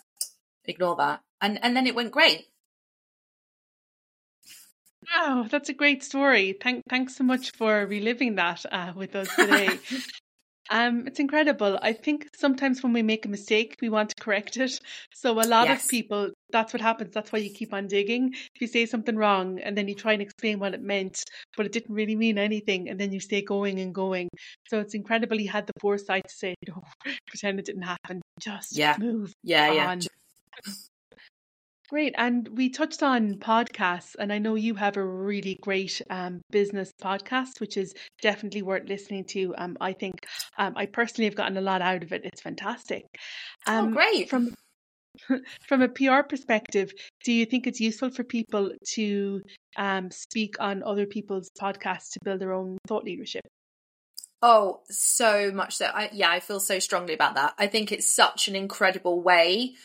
ignore 0.66 0.96
that. 0.98 1.22
And 1.42 1.60
and 1.64 1.76
then 1.76 1.88
it 1.88 1.96
went 1.96 2.12
great 2.12 2.48
Wow, 5.14 5.48
that's 5.50 5.70
a 5.70 5.74
great 5.74 6.04
story. 6.04 6.58
Thank, 6.62 6.84
thanks 6.90 7.16
so 7.16 7.24
much 7.24 7.52
for 7.52 7.86
reliving 7.86 8.36
that 8.36 8.66
uh, 8.72 8.94
with 8.96 9.16
us 9.16 9.34
today. 9.36 9.80
Um, 10.70 11.06
it's 11.06 11.20
incredible. 11.20 11.78
I 11.82 11.94
think 11.94 12.28
sometimes 12.36 12.82
when 12.82 12.94
we 12.94 13.04
make 13.04 13.26
a 13.26 13.30
mistake, 13.30 13.78
we 13.82 13.90
want 13.90 14.10
to 14.10 14.16
correct 14.16 14.58
it. 14.58 14.80
So 15.14 15.34
a 15.34 15.46
lot 15.46 15.68
yes. 15.68 15.84
of 15.84 15.90
people, 15.90 16.32
that's 16.50 16.74
what 16.74 16.82
happens. 16.82 17.14
That's 17.14 17.32
why 17.32 17.40
you 17.40 17.52
keep 17.54 17.74
on 17.74 17.88
digging. 17.88 18.34
If 18.34 18.62
you 18.62 18.68
say 18.68 18.86
something 18.86 19.16
wrong 19.16 19.60
and 19.60 19.78
then 19.78 19.88
you 19.88 19.96
try 19.96 20.14
and 20.14 20.22
explain 20.22 20.60
what 20.60 20.74
it 20.74 20.82
meant, 20.82 21.24
but 21.56 21.66
it 21.66 21.72
didn't 21.72 21.94
really 21.94 22.16
mean 22.16 22.38
anything, 22.38 22.90
and 22.90 23.00
then 23.00 23.12
you 23.12 23.20
stay 23.20 23.42
going 23.42 23.80
and 23.80 23.94
going. 23.94 24.30
So 24.70 24.80
it's 24.80 24.96
incredible 24.96 25.38
he 25.38 25.46
had 25.46 25.68
the 25.68 25.74
foresight 25.80 26.24
to 26.28 26.34
say, 26.36 26.56
"No, 26.68 26.82
pretend 27.28 27.60
it 27.60 27.66
didn't 27.66 27.84
happen. 27.84 28.22
Just 28.40 28.76
yeah. 28.76 28.96
move 28.98 29.34
yeah, 29.44 29.70
on." 29.70 30.02
Yeah. 30.02 30.74
Great. 31.90 32.16
And 32.18 32.48
we 32.48 32.70
touched 32.70 33.04
on 33.04 33.36
podcasts, 33.36 34.16
and 34.18 34.34
I 34.34 34.40
know 34.40 34.56
you 34.56 34.74
have 34.76 34.98
a 34.98 35.06
really 35.06 35.58
great 35.62 36.02
um, 36.10 36.42
business 36.50 36.92
podcast, 37.02 37.60
which 37.60 37.78
is 37.78 37.94
definitely 38.22 38.64
worth 38.64 38.90
listening 38.90 39.26
to. 39.26 39.54
Um, 39.56 39.78
I 39.80 39.94
think 39.94 40.26
um, 40.58 40.74
I 40.76 40.88
personally 40.88 41.26
have 41.26 41.36
gotten 41.36 41.58
a 41.58 41.62
lot 41.62 41.84
out 41.84 42.04
of 42.04 42.12
it. 42.12 42.22
It's 42.26 42.42
fantastic. 42.42 43.06
oh, 43.68 43.78
um, 43.78 43.92
great. 43.92 44.30
From 44.30 44.54
from 45.68 45.82
a 45.84 45.90
PR 45.90 46.24
perspective, 46.28 46.92
do 47.24 47.32
you 47.32 47.46
think 47.46 47.68
it's 47.68 47.80
useful 47.80 48.10
for 48.10 48.24
people 48.24 48.72
to 48.96 49.42
um, 49.78 50.10
speak 50.10 50.56
on 50.60 50.82
other 50.84 51.06
people's 51.06 51.50
podcasts 51.62 52.12
to 52.14 52.20
build 52.24 52.42
their 52.42 52.54
own 52.54 52.80
thought 52.88 53.04
leadership? 53.04 53.44
Oh, 54.42 54.82
so 54.90 55.52
much 55.52 55.78
so. 55.78 55.86
I, 55.86 56.10
yeah, 56.14 56.30
I 56.30 56.40
feel 56.40 56.60
so 56.60 56.80
strongly 56.80 57.14
about 57.14 57.36
that. 57.36 57.54
I 57.58 57.68
think 57.68 57.92
it's 57.92 58.10
such 58.10 58.48
an 58.48 58.56
incredible 58.56 59.22
way 59.22 59.76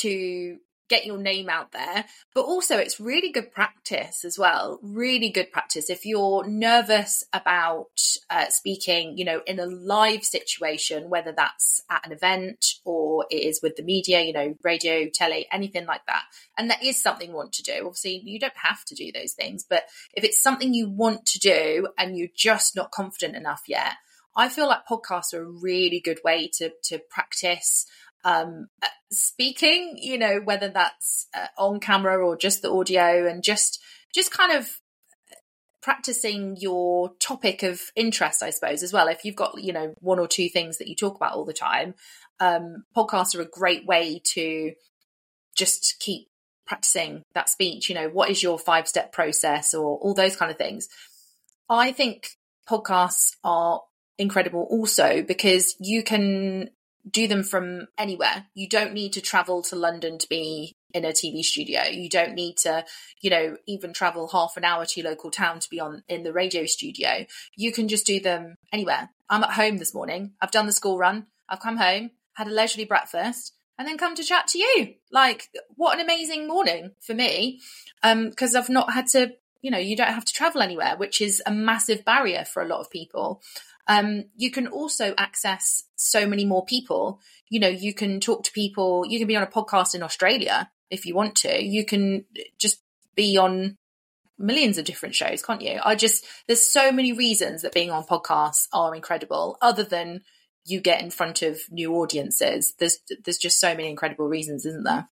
to 0.00 0.58
get 0.88 1.06
your 1.06 1.18
name 1.18 1.48
out 1.48 1.72
there. 1.72 2.04
But 2.34 2.42
also, 2.42 2.76
it's 2.78 3.00
really 3.00 3.30
good 3.30 3.52
practice 3.52 4.24
as 4.24 4.38
well. 4.38 4.78
Really 4.82 5.30
good 5.30 5.52
practice. 5.52 5.90
If 5.90 6.04
you're 6.04 6.46
nervous 6.46 7.24
about 7.32 8.00
uh, 8.30 8.48
speaking, 8.48 9.16
you 9.18 9.24
know, 9.24 9.40
in 9.46 9.58
a 9.58 9.66
live 9.66 10.24
situation, 10.24 11.10
whether 11.10 11.32
that's 11.32 11.82
at 11.90 12.06
an 12.06 12.12
event 12.12 12.64
or 12.84 13.26
it 13.30 13.42
is 13.42 13.60
with 13.62 13.76
the 13.76 13.82
media, 13.82 14.22
you 14.22 14.32
know, 14.32 14.54
radio, 14.62 15.08
telly, 15.12 15.46
anything 15.52 15.86
like 15.86 16.04
that. 16.06 16.22
And 16.56 16.70
that 16.70 16.82
is 16.82 17.02
something 17.02 17.30
you 17.30 17.36
want 17.36 17.52
to 17.54 17.62
do. 17.62 17.86
Obviously, 17.86 18.22
you 18.24 18.38
don't 18.38 18.52
have 18.56 18.84
to 18.86 18.94
do 18.94 19.12
those 19.12 19.32
things, 19.32 19.64
but 19.68 19.84
if 20.14 20.24
it's 20.24 20.42
something 20.42 20.74
you 20.74 20.88
want 20.88 21.26
to 21.26 21.38
do 21.38 21.88
and 21.98 22.16
you're 22.16 22.28
just 22.34 22.76
not 22.76 22.90
confident 22.90 23.36
enough 23.36 23.62
yet, 23.66 23.94
I 24.36 24.48
feel 24.48 24.68
like 24.68 24.86
podcasts 24.88 25.34
are 25.34 25.42
a 25.42 25.50
really 25.50 26.00
good 26.00 26.20
way 26.24 26.48
to 26.58 26.70
to 26.84 27.00
practice 27.10 27.86
um, 28.28 28.68
uh, 28.82 28.88
speaking, 29.10 29.96
you 29.96 30.18
know, 30.18 30.40
whether 30.44 30.68
that's 30.68 31.28
uh, 31.34 31.46
on 31.56 31.80
camera 31.80 32.18
or 32.18 32.36
just 32.36 32.60
the 32.60 32.70
audio 32.70 33.26
and 33.26 33.42
just, 33.42 33.82
just 34.14 34.30
kind 34.30 34.52
of 34.52 34.80
practicing 35.80 36.56
your 36.58 37.12
topic 37.20 37.62
of 37.62 37.80
interest, 37.96 38.42
I 38.42 38.50
suppose, 38.50 38.82
as 38.82 38.92
well. 38.92 39.08
If 39.08 39.24
you've 39.24 39.34
got, 39.34 39.62
you 39.62 39.72
know, 39.72 39.94
one 40.00 40.18
or 40.18 40.28
two 40.28 40.50
things 40.50 40.76
that 40.76 40.88
you 40.88 40.94
talk 40.94 41.16
about 41.16 41.32
all 41.32 41.46
the 41.46 41.54
time, 41.54 41.94
um, 42.38 42.84
podcasts 42.94 43.34
are 43.34 43.40
a 43.40 43.48
great 43.48 43.86
way 43.86 44.20
to 44.34 44.72
just 45.56 45.96
keep 45.98 46.28
practicing 46.66 47.22
that 47.34 47.48
speech. 47.48 47.88
You 47.88 47.94
know, 47.94 48.10
what 48.10 48.28
is 48.28 48.42
your 48.42 48.58
five 48.58 48.86
step 48.86 49.10
process 49.10 49.72
or 49.72 49.96
all 49.98 50.12
those 50.12 50.36
kind 50.36 50.50
of 50.50 50.58
things. 50.58 50.88
I 51.70 51.92
think 51.92 52.28
podcasts 52.68 53.36
are 53.42 53.80
incredible 54.18 54.66
also 54.68 55.22
because 55.22 55.76
you 55.80 56.02
can 56.02 56.68
do 57.08 57.26
them 57.26 57.42
from 57.42 57.88
anywhere. 57.96 58.46
You 58.54 58.68
don't 58.68 58.92
need 58.92 59.12
to 59.14 59.20
travel 59.20 59.62
to 59.62 59.76
London 59.76 60.18
to 60.18 60.28
be 60.28 60.76
in 60.94 61.04
a 61.04 61.08
TV 61.08 61.42
studio. 61.42 61.82
You 61.84 62.08
don't 62.08 62.34
need 62.34 62.56
to, 62.58 62.84
you 63.20 63.30
know, 63.30 63.56
even 63.66 63.92
travel 63.92 64.28
half 64.28 64.56
an 64.56 64.64
hour 64.64 64.86
to 64.86 65.00
your 65.00 65.10
local 65.10 65.30
town 65.30 65.60
to 65.60 65.70
be 65.70 65.80
on 65.80 66.02
in 66.08 66.22
the 66.22 66.32
radio 66.32 66.66
studio. 66.66 67.26
You 67.56 67.72
can 67.72 67.88
just 67.88 68.06
do 68.06 68.20
them 68.20 68.56
anywhere. 68.72 69.10
I'm 69.28 69.44
at 69.44 69.52
home 69.52 69.78
this 69.78 69.94
morning. 69.94 70.32
I've 70.40 70.50
done 70.50 70.66
the 70.66 70.72
school 70.72 70.98
run. 70.98 71.26
I've 71.48 71.60
come 71.60 71.76
home, 71.76 72.10
had 72.34 72.46
a 72.46 72.52
leisurely 72.52 72.84
breakfast, 72.84 73.54
and 73.78 73.86
then 73.86 73.98
come 73.98 74.14
to 74.14 74.24
chat 74.24 74.48
to 74.48 74.58
you. 74.58 74.94
Like, 75.10 75.48
what 75.76 75.94
an 75.94 76.04
amazing 76.04 76.48
morning 76.48 76.92
for 77.00 77.14
me. 77.14 77.60
Um, 78.02 78.30
because 78.30 78.54
I've 78.54 78.68
not 78.68 78.92
had 78.92 79.06
to, 79.08 79.34
you 79.60 79.70
know, 79.70 79.78
you 79.78 79.96
don't 79.96 80.12
have 80.12 80.24
to 80.24 80.32
travel 80.32 80.62
anywhere, 80.62 80.96
which 80.96 81.20
is 81.20 81.42
a 81.46 81.52
massive 81.52 82.04
barrier 82.04 82.44
for 82.44 82.62
a 82.62 82.66
lot 82.66 82.80
of 82.80 82.90
people. 82.90 83.42
Um, 83.88 84.26
you 84.36 84.50
can 84.50 84.68
also 84.68 85.14
access 85.16 85.84
so 85.96 86.26
many 86.26 86.44
more 86.44 86.64
people. 86.64 87.20
You 87.48 87.60
know, 87.60 87.68
you 87.68 87.94
can 87.94 88.20
talk 88.20 88.44
to 88.44 88.52
people, 88.52 89.04
you 89.08 89.18
can 89.18 89.26
be 89.26 89.36
on 89.36 89.42
a 89.42 89.46
podcast 89.46 89.94
in 89.94 90.02
Australia 90.02 90.70
if 90.90 91.06
you 91.06 91.14
want 91.14 91.36
to. 91.36 91.64
You 91.64 91.84
can 91.84 92.26
just 92.58 92.82
be 93.16 93.38
on 93.38 93.78
millions 94.38 94.78
of 94.78 94.84
different 94.84 95.14
shows, 95.14 95.42
can't 95.42 95.62
you? 95.62 95.80
I 95.82 95.94
just, 95.94 96.24
there's 96.46 96.66
so 96.66 96.92
many 96.92 97.12
reasons 97.12 97.62
that 97.62 97.74
being 97.74 97.90
on 97.90 98.04
podcasts 98.04 98.68
are 98.72 98.94
incredible, 98.94 99.56
other 99.60 99.82
than 99.82 100.22
you 100.64 100.80
get 100.80 101.02
in 101.02 101.10
front 101.10 101.42
of 101.42 101.58
new 101.70 101.94
audiences. 101.94 102.74
There's, 102.78 102.98
there's 103.24 103.38
just 103.38 103.58
so 103.58 103.74
many 103.74 103.88
incredible 103.88 104.28
reasons, 104.28 104.66
isn't 104.66 104.84
there? 104.84 105.08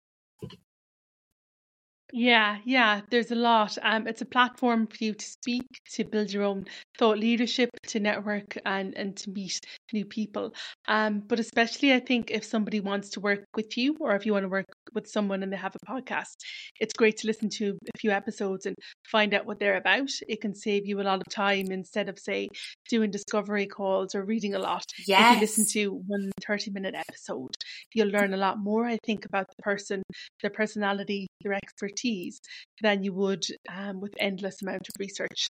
Yeah, 2.13 2.59
yeah, 2.63 3.01
there's 3.09 3.31
a 3.31 3.35
lot. 3.35 3.77
Um, 3.81 4.07
it's 4.07 4.21
a 4.21 4.25
platform 4.25 4.87
for 4.87 4.95
you 5.03 5.13
to 5.13 5.25
speak, 5.25 5.65
to 5.91 6.05
build 6.05 6.31
your 6.31 6.43
own 6.43 6.65
thought 6.97 7.17
leadership, 7.19 7.69
to 7.87 7.99
network, 7.99 8.57
and 8.65 8.95
and 8.95 9.15
to 9.17 9.29
meet 9.31 9.59
new 9.91 10.05
people. 10.05 10.53
Um, 10.87 11.19
but 11.19 11.37
especially, 11.39 11.93
I 11.93 11.99
think 11.99 12.31
if 12.31 12.45
somebody 12.45 12.79
wants 12.79 13.09
to 13.11 13.19
work 13.19 13.43
with 13.57 13.77
you, 13.77 13.97
or 13.99 14.15
if 14.15 14.25
you 14.25 14.31
want 14.31 14.43
to 14.45 14.49
work 14.49 14.65
with 14.93 15.07
someone 15.07 15.43
and 15.43 15.51
they 15.51 15.57
have 15.57 15.75
a 15.75 15.91
podcast, 15.91 16.35
it's 16.79 16.93
great 16.93 17.17
to 17.17 17.27
listen 17.27 17.49
to 17.57 17.77
a 17.93 17.97
few 17.97 18.11
episodes 18.11 18.65
and 18.65 18.75
find 19.09 19.33
out 19.33 19.45
what 19.45 19.59
they're 19.59 19.77
about. 19.77 20.09
It 20.27 20.41
can 20.41 20.55
save 20.55 20.85
you 20.85 21.01
a 21.01 21.03
lot 21.03 21.21
of 21.21 21.33
time 21.33 21.67
instead 21.71 22.09
of 22.09 22.19
say 22.19 22.47
doing 22.89 23.11
discovery 23.11 23.67
calls 23.67 24.15
or 24.15 24.23
reading 24.23 24.53
a 24.53 24.59
lot. 24.59 24.85
Yes. 25.07 25.31
If 25.31 25.35
you 25.35 25.41
listen 25.41 25.65
to 25.73 26.01
one 26.07 26.31
30 26.45 26.71
minute 26.71 26.95
episode, 26.95 27.55
you'll 27.93 28.09
learn 28.09 28.33
a 28.33 28.37
lot 28.37 28.59
more. 28.59 28.85
I 28.85 28.97
think 29.05 29.25
about 29.25 29.47
the 29.47 29.63
person, 29.63 30.03
their 30.41 30.51
personality, 30.51 31.27
their 31.43 31.53
expertise 31.53 31.87
expertise 31.87 32.39
than 32.81 33.03
you 33.03 33.13
would 33.13 33.45
um, 33.75 33.99
with 33.99 34.13
endless 34.19 34.61
amount 34.61 34.87
of 34.87 34.95
research. 34.99 35.47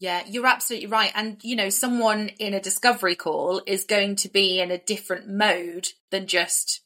Yeah, 0.00 0.22
you're 0.26 0.46
absolutely 0.46 0.88
right. 0.88 1.12
And, 1.14 1.38
you 1.42 1.54
know, 1.54 1.68
someone 1.68 2.28
in 2.40 2.54
a 2.54 2.60
discovery 2.60 3.14
call 3.14 3.62
is 3.66 3.84
going 3.84 4.16
to 4.16 4.28
be 4.28 4.60
in 4.60 4.70
a 4.70 4.78
different 4.78 5.28
mode 5.28 5.88
than 6.10 6.26
just, 6.26 6.81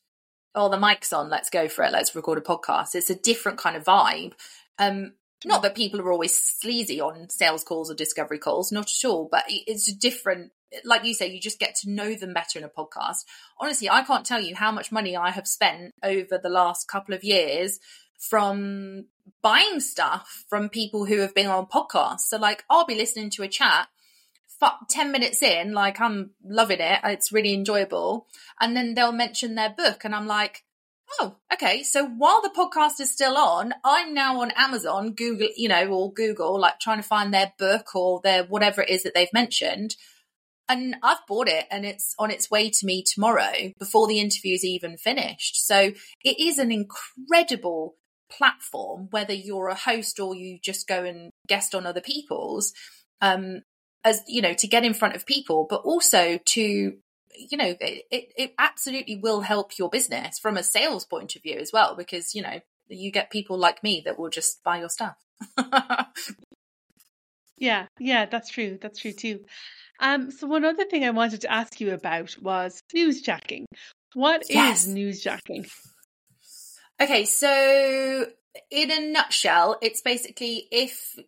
oh, 0.56 0.68
the 0.68 0.80
mic's 0.80 1.12
on, 1.12 1.28
let's 1.28 1.50
go 1.50 1.68
for 1.68 1.84
it, 1.84 1.92
let's 1.92 2.14
record 2.14 2.38
a 2.38 2.40
podcast. 2.40 2.94
It's 2.94 3.10
a 3.10 3.14
different 3.14 3.58
kind 3.58 3.76
of 3.76 3.84
vibe. 3.84 4.32
Um, 4.78 5.12
not 5.44 5.62
that 5.62 5.76
people 5.76 6.00
are 6.00 6.10
always 6.10 6.34
sleazy 6.34 7.00
on 7.00 7.28
sales 7.28 7.62
calls 7.62 7.90
or 7.90 7.94
discovery 7.94 8.38
calls, 8.38 8.72
not 8.72 8.90
at 8.90 9.08
all, 9.08 9.28
but 9.30 9.44
it's 9.48 9.88
a 9.88 9.94
different, 9.94 10.50
like 10.84 11.04
you 11.04 11.14
say, 11.14 11.28
you 11.28 11.40
just 11.40 11.60
get 11.60 11.74
to 11.76 11.90
know 11.90 12.14
them 12.14 12.32
better 12.32 12.58
in 12.58 12.64
a 12.64 12.68
podcast. 12.68 13.24
Honestly, 13.60 13.88
I 13.88 14.02
can't 14.02 14.26
tell 14.26 14.40
you 14.40 14.56
how 14.56 14.72
much 14.72 14.90
money 14.90 15.16
I 15.16 15.30
have 15.30 15.46
spent 15.46 15.94
over 16.02 16.38
the 16.38 16.48
last 16.48 16.88
couple 16.88 17.14
of 17.14 17.22
years 17.22 17.78
from 18.18 19.04
buying 19.42 19.80
stuff 19.80 20.44
from 20.48 20.70
people 20.70 21.04
who 21.04 21.18
have 21.18 21.34
been 21.34 21.46
on 21.46 21.66
podcasts. 21.66 22.20
So 22.20 22.38
like 22.38 22.64
I'll 22.70 22.86
be 22.86 22.94
listening 22.94 23.30
to 23.30 23.42
a 23.42 23.48
chat 23.48 23.88
10 24.88 25.12
minutes 25.12 25.42
in, 25.42 25.72
like 25.72 26.00
I'm 26.00 26.30
loving 26.44 26.80
it. 26.80 27.00
It's 27.04 27.32
really 27.32 27.54
enjoyable. 27.54 28.26
And 28.60 28.76
then 28.76 28.94
they'll 28.94 29.12
mention 29.12 29.54
their 29.54 29.70
book 29.70 30.04
and 30.04 30.14
I'm 30.14 30.26
like, 30.26 30.62
Oh, 31.20 31.36
okay. 31.52 31.82
So 31.82 32.04
while 32.04 32.42
the 32.42 32.50
podcast 32.50 33.00
is 33.00 33.12
still 33.12 33.36
on, 33.36 33.72
I'm 33.84 34.12
now 34.12 34.40
on 34.40 34.50
Amazon, 34.56 35.12
Google, 35.12 35.48
you 35.56 35.68
know, 35.68 35.86
or 35.86 36.12
Google, 36.12 36.58
like 36.58 36.80
trying 36.80 36.98
to 36.98 37.06
find 37.06 37.32
their 37.32 37.52
book 37.58 37.94
or 37.94 38.20
their 38.24 38.44
whatever 38.44 38.82
it 38.82 38.90
is 38.90 39.04
that 39.04 39.14
they've 39.14 39.32
mentioned. 39.32 39.94
And 40.68 40.96
I've 41.02 41.24
bought 41.28 41.48
it 41.48 41.66
and 41.70 41.86
it's 41.86 42.14
on 42.18 42.32
its 42.32 42.50
way 42.50 42.70
to 42.70 42.86
me 42.86 43.04
tomorrow 43.04 43.72
before 43.78 44.08
the 44.08 44.18
interview 44.18 44.54
is 44.54 44.64
even 44.64 44.96
finished. 44.96 45.64
So 45.64 45.92
it 46.24 46.40
is 46.40 46.58
an 46.58 46.72
incredible 46.72 47.94
platform, 48.28 49.06
whether 49.10 49.32
you're 49.32 49.68
a 49.68 49.76
host 49.76 50.18
or 50.18 50.34
you 50.34 50.58
just 50.60 50.88
go 50.88 51.04
and 51.04 51.30
guest 51.46 51.72
on 51.74 51.86
other 51.86 52.00
people's, 52.00 52.72
um, 53.20 53.62
as 54.06 54.22
you 54.26 54.40
know, 54.40 54.54
to 54.54 54.68
get 54.68 54.84
in 54.84 54.94
front 54.94 55.16
of 55.16 55.26
people, 55.26 55.66
but 55.68 55.82
also 55.82 56.38
to 56.44 56.96
you 57.38 57.58
know, 57.58 57.74
it, 57.80 58.04
it 58.10 58.54
absolutely 58.58 59.16
will 59.16 59.42
help 59.42 59.78
your 59.78 59.90
business 59.90 60.38
from 60.38 60.56
a 60.56 60.62
sales 60.62 61.04
point 61.04 61.36
of 61.36 61.42
view 61.42 61.58
as 61.58 61.70
well, 61.72 61.94
because, 61.94 62.34
you 62.34 62.42
know, 62.42 62.60
you 62.88 63.10
get 63.10 63.30
people 63.30 63.58
like 63.58 63.82
me 63.82 64.02
that 64.04 64.18
will 64.18 64.30
just 64.30 64.62
buy 64.64 64.78
your 64.78 64.88
stuff. 64.88 65.16
yeah, 67.58 67.86
yeah, 67.98 68.26
that's 68.26 68.48
true. 68.50 68.78
That's 68.80 69.00
true 69.00 69.12
too. 69.12 69.40
Um, 70.00 70.30
so 70.30 70.46
one 70.46 70.64
other 70.64 70.84
thing 70.84 71.04
I 71.04 71.10
wanted 71.10 71.42
to 71.42 71.52
ask 71.52 71.80
you 71.80 71.92
about 71.92 72.36
was 72.40 72.80
newsjacking. 72.94 73.64
What 74.14 74.44
yes. 74.48 74.86
is 74.86 74.94
newsjacking? 74.94 75.68
Okay, 77.00 77.24
so 77.24 78.26
in 78.70 78.90
a 78.90 79.12
nutshell, 79.12 79.78
it's 79.82 80.00
basically 80.00 80.66
if 80.70 81.18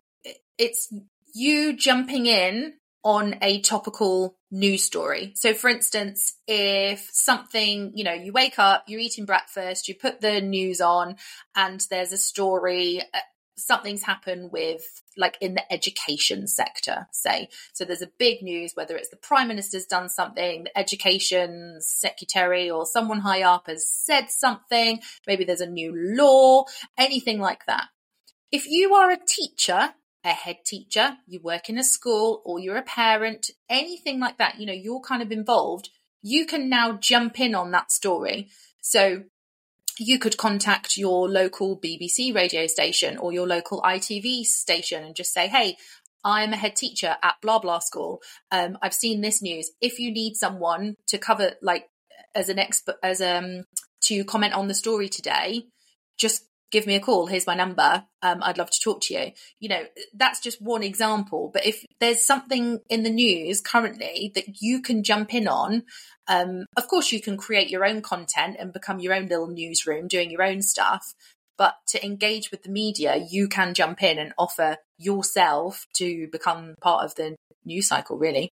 it's 0.57 0.91
you 1.33 1.75
jumping 1.75 2.25
in 2.25 2.73
on 3.03 3.35
a 3.41 3.61
topical 3.61 4.37
news 4.51 4.83
story. 4.83 5.31
So 5.35 5.53
for 5.53 5.69
instance, 5.69 6.35
if 6.47 7.07
something, 7.11 7.93
you 7.95 8.03
know, 8.03 8.13
you 8.13 8.33
wake 8.33 8.59
up, 8.59 8.83
you're 8.87 8.99
eating 8.99 9.25
breakfast, 9.25 9.87
you 9.87 9.95
put 9.95 10.21
the 10.21 10.41
news 10.41 10.81
on 10.81 11.15
and 11.55 11.85
there's 11.89 12.11
a 12.11 12.17
story, 12.17 13.01
uh, 13.13 13.19
something's 13.57 14.03
happened 14.03 14.51
with 14.51 15.01
like 15.17 15.37
in 15.41 15.53
the 15.53 15.71
education 15.71 16.47
sector, 16.47 17.07
say. 17.11 17.49
So 17.73 17.85
there's 17.85 18.01
a 18.01 18.11
big 18.17 18.41
news, 18.41 18.71
whether 18.73 18.95
it's 18.95 19.09
the 19.09 19.17
prime 19.17 19.47
minister's 19.47 19.85
done 19.85 20.09
something, 20.09 20.65
the 20.65 20.77
education 20.77 21.77
secretary 21.79 22.69
or 22.69 22.85
someone 22.85 23.19
high 23.19 23.43
up 23.43 23.67
has 23.67 23.89
said 23.89 24.29
something, 24.29 24.99
maybe 25.27 25.45
there's 25.45 25.61
a 25.61 25.69
new 25.69 25.93
law, 25.95 26.65
anything 26.97 27.39
like 27.39 27.65
that. 27.65 27.87
If 28.51 28.67
you 28.67 28.95
are 28.95 29.11
a 29.11 29.25
teacher 29.25 29.93
a 30.23 30.29
head 30.29 30.57
teacher, 30.65 31.17
you 31.27 31.39
work 31.41 31.69
in 31.69 31.77
a 31.77 31.83
school, 31.83 32.41
or 32.45 32.59
you're 32.59 32.77
a 32.77 32.83
parent, 32.83 33.49
anything 33.69 34.19
like 34.19 34.37
that, 34.37 34.59
you 34.59 34.65
know, 34.65 34.73
you're 34.73 35.01
kind 35.01 35.21
of 35.21 35.31
involved, 35.31 35.89
you 36.21 36.45
can 36.45 36.69
now 36.69 36.93
jump 36.93 37.39
in 37.39 37.55
on 37.55 37.71
that 37.71 37.91
story. 37.91 38.49
So 38.81 39.23
you 39.97 40.17
could 40.17 40.37
contact 40.37 40.97
your 40.97 41.29
local 41.29 41.79
BBC 41.79 42.33
radio 42.33 42.67
station 42.67 43.17
or 43.17 43.33
your 43.33 43.47
local 43.47 43.81
ITV 43.81 44.43
station 44.43 45.03
and 45.03 45.15
just 45.15 45.33
say, 45.33 45.47
hey, 45.47 45.75
I'm 46.23 46.53
a 46.53 46.57
head 46.57 46.75
teacher 46.75 47.15
at 47.21 47.35
blah 47.41 47.59
blah 47.59 47.79
school. 47.79 48.21
Um, 48.51 48.77
I've 48.81 48.93
seen 48.93 49.21
this 49.21 49.41
news. 49.41 49.71
If 49.81 49.99
you 49.99 50.11
need 50.11 50.35
someone 50.35 50.95
to 51.07 51.17
cover, 51.17 51.53
like, 51.61 51.89
as 52.35 52.49
an 52.49 52.59
expert, 52.59 52.97
as 53.03 53.21
um, 53.21 53.63
to 54.03 54.23
comment 54.25 54.53
on 54.53 54.67
the 54.67 54.73
story 54.73 55.09
today, 55.09 55.63
just 56.17 56.43
give 56.71 56.85
me 56.85 56.95
a 56.95 56.99
call. 56.99 57.27
Here's 57.27 57.47
my 57.47 57.55
number. 57.55 58.05
Um, 58.21 58.43
I'd 58.43 58.57
love 58.57 58.69
to 58.69 58.79
talk 58.79 59.01
to 59.03 59.13
you. 59.13 59.31
You 59.59 59.69
know, 59.69 59.83
that's 60.13 60.39
just 60.39 60.61
one 60.61 60.83
example. 60.83 61.49
But 61.53 61.65
if 61.65 61.85
there's 61.99 62.23
something 62.23 62.79
in 62.89 63.03
the 63.03 63.09
news 63.09 63.61
currently 63.61 64.31
that 64.35 64.61
you 64.61 64.81
can 64.81 65.03
jump 65.03 65.33
in 65.33 65.47
on, 65.47 65.83
um, 66.27 66.65
of 66.77 66.87
course, 66.87 67.11
you 67.11 67.21
can 67.21 67.37
create 67.37 67.69
your 67.69 67.85
own 67.85 68.01
content 68.01 68.57
and 68.59 68.73
become 68.73 68.99
your 68.99 69.13
own 69.13 69.27
little 69.27 69.47
newsroom 69.47 70.07
doing 70.07 70.31
your 70.31 70.43
own 70.43 70.61
stuff. 70.61 71.13
But 71.57 71.75
to 71.87 72.05
engage 72.05 72.51
with 72.51 72.63
the 72.63 72.69
media, 72.69 73.17
you 73.29 73.49
can 73.49 73.73
jump 73.73 74.01
in 74.01 74.17
and 74.17 74.33
offer 74.37 74.77
yourself 74.97 75.85
to 75.95 76.27
become 76.31 76.75
part 76.81 77.03
of 77.03 77.15
the 77.15 77.35
news 77.65 77.87
cycle, 77.87 78.17
really. 78.17 78.49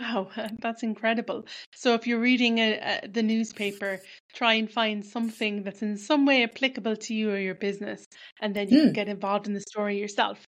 Wow, 0.00 0.30
that's 0.60 0.82
incredible. 0.82 1.46
So 1.74 1.94
if 1.94 2.06
you're 2.06 2.20
reading 2.20 2.58
a, 2.58 3.00
a, 3.04 3.08
the 3.08 3.22
newspaper, 3.22 4.00
try 4.34 4.54
and 4.54 4.70
find 4.70 5.04
something 5.04 5.62
that's 5.62 5.82
in 5.82 5.96
some 5.96 6.26
way 6.26 6.42
applicable 6.42 6.96
to 6.96 7.14
you 7.14 7.30
or 7.30 7.38
your 7.38 7.54
business, 7.54 8.06
and 8.40 8.54
then 8.54 8.68
you 8.68 8.78
can 8.78 8.88
hmm. 8.88 8.94
get 8.94 9.08
involved 9.08 9.46
in 9.46 9.54
the 9.54 9.60
story 9.60 9.98
yourself. 9.98 10.44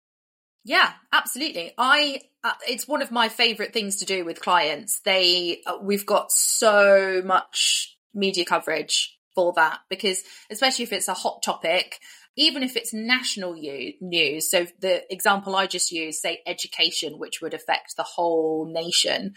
Yeah, 0.64 0.92
absolutely. 1.12 1.72
I 1.76 2.20
uh, 2.44 2.52
it's 2.68 2.87
one 2.87 3.02
of 3.02 3.11
my 3.11 3.28
favorite 3.28 3.72
things 3.72 3.96
to 3.96 4.05
do 4.05 4.24
with 4.24 4.40
clients. 4.40 5.00
They 5.05 5.62
uh, 5.66 5.78
we've 5.83 6.07
got 6.07 6.31
so 6.31 7.20
much 7.24 7.96
media 8.14 8.44
coverage 8.44 9.18
for 9.35 9.52
that 9.55 9.81
because 9.88 10.22
especially 10.50 10.85
if 10.85 10.92
it's 10.92 11.09
a 11.09 11.14
hot 11.14 11.42
topic, 11.42 11.98
even 12.37 12.62
if 12.62 12.77
it's 12.77 12.95
national 12.95 13.55
news. 14.01 14.51
So 14.51 14.66
the 14.81 15.03
example 15.12 15.55
I 15.55 15.66
just 15.66 15.92
used, 15.92 16.21
say 16.21 16.40
education, 16.47 17.18
which 17.18 17.40
would 17.40 17.55
affect 17.55 17.97
the 17.97 18.03
whole 18.03 18.66
nation. 18.66 19.35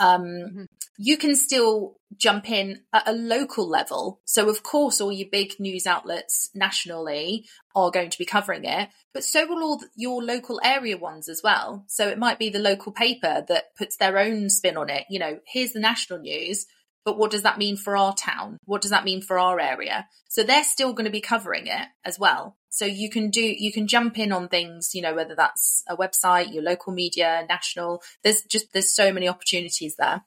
Um, 0.00 0.22
mm-hmm. 0.22 0.62
you 0.96 1.16
can 1.16 1.34
still 1.34 1.96
jump 2.16 2.48
in 2.48 2.82
at 2.92 3.08
a 3.08 3.12
local 3.12 3.68
level. 3.68 4.20
So, 4.24 4.48
of 4.48 4.62
course, 4.62 5.00
all 5.00 5.10
your 5.10 5.28
big 5.30 5.58
news 5.58 5.86
outlets 5.86 6.50
nationally 6.54 7.46
are 7.74 7.90
going 7.90 8.10
to 8.10 8.18
be 8.18 8.24
covering 8.24 8.64
it, 8.64 8.90
but 9.12 9.24
so 9.24 9.46
will 9.46 9.62
all 9.62 9.80
your 9.96 10.22
local 10.22 10.60
area 10.62 10.96
ones 10.96 11.28
as 11.28 11.40
well. 11.42 11.84
So, 11.88 12.06
it 12.06 12.16
might 12.16 12.38
be 12.38 12.48
the 12.48 12.60
local 12.60 12.92
paper 12.92 13.44
that 13.48 13.76
puts 13.76 13.96
their 13.96 14.18
own 14.18 14.50
spin 14.50 14.76
on 14.76 14.88
it. 14.88 15.04
You 15.10 15.18
know, 15.18 15.40
here's 15.44 15.72
the 15.72 15.80
national 15.80 16.20
news, 16.20 16.66
but 17.04 17.18
what 17.18 17.30
does 17.30 17.42
that 17.42 17.58
mean 17.58 17.76
for 17.76 17.96
our 17.96 18.14
town? 18.14 18.58
What 18.64 18.82
does 18.82 18.90
that 18.90 19.04
mean 19.04 19.22
for 19.22 19.38
our 19.38 19.58
area? 19.60 20.06
So 20.28 20.42
they're 20.42 20.64
still 20.64 20.92
going 20.92 21.06
to 21.06 21.10
be 21.10 21.20
covering 21.20 21.66
it 21.66 21.88
as 22.04 22.18
well. 22.18 22.56
So 22.68 22.84
you 22.84 23.08
can 23.08 23.30
do, 23.30 23.40
you 23.40 23.72
can 23.72 23.86
jump 23.86 24.18
in 24.18 24.32
on 24.32 24.48
things, 24.48 24.90
you 24.94 25.02
know, 25.02 25.14
whether 25.14 25.34
that's 25.34 25.82
a 25.88 25.96
website, 25.96 26.52
your 26.52 26.62
local 26.62 26.92
media, 26.92 27.46
national, 27.48 28.02
there's 28.22 28.42
just, 28.42 28.72
there's 28.72 28.94
so 28.94 29.12
many 29.12 29.28
opportunities 29.28 29.96
there. 29.98 30.24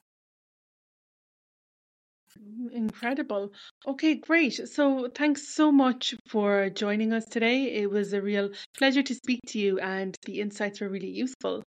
Incredible. 2.72 3.52
Okay, 3.86 4.14
great. 4.16 4.68
So 4.68 5.08
thanks 5.14 5.54
so 5.54 5.70
much 5.70 6.14
for 6.28 6.70
joining 6.70 7.12
us 7.12 7.24
today. 7.24 7.74
It 7.74 7.90
was 7.90 8.12
a 8.12 8.22
real 8.22 8.50
pleasure 8.76 9.02
to 9.02 9.14
speak 9.14 9.40
to 9.48 9.58
you 9.58 9.78
and 9.78 10.16
the 10.24 10.40
insights 10.40 10.80
were 10.80 10.88
really 10.88 11.10
useful. 11.10 11.62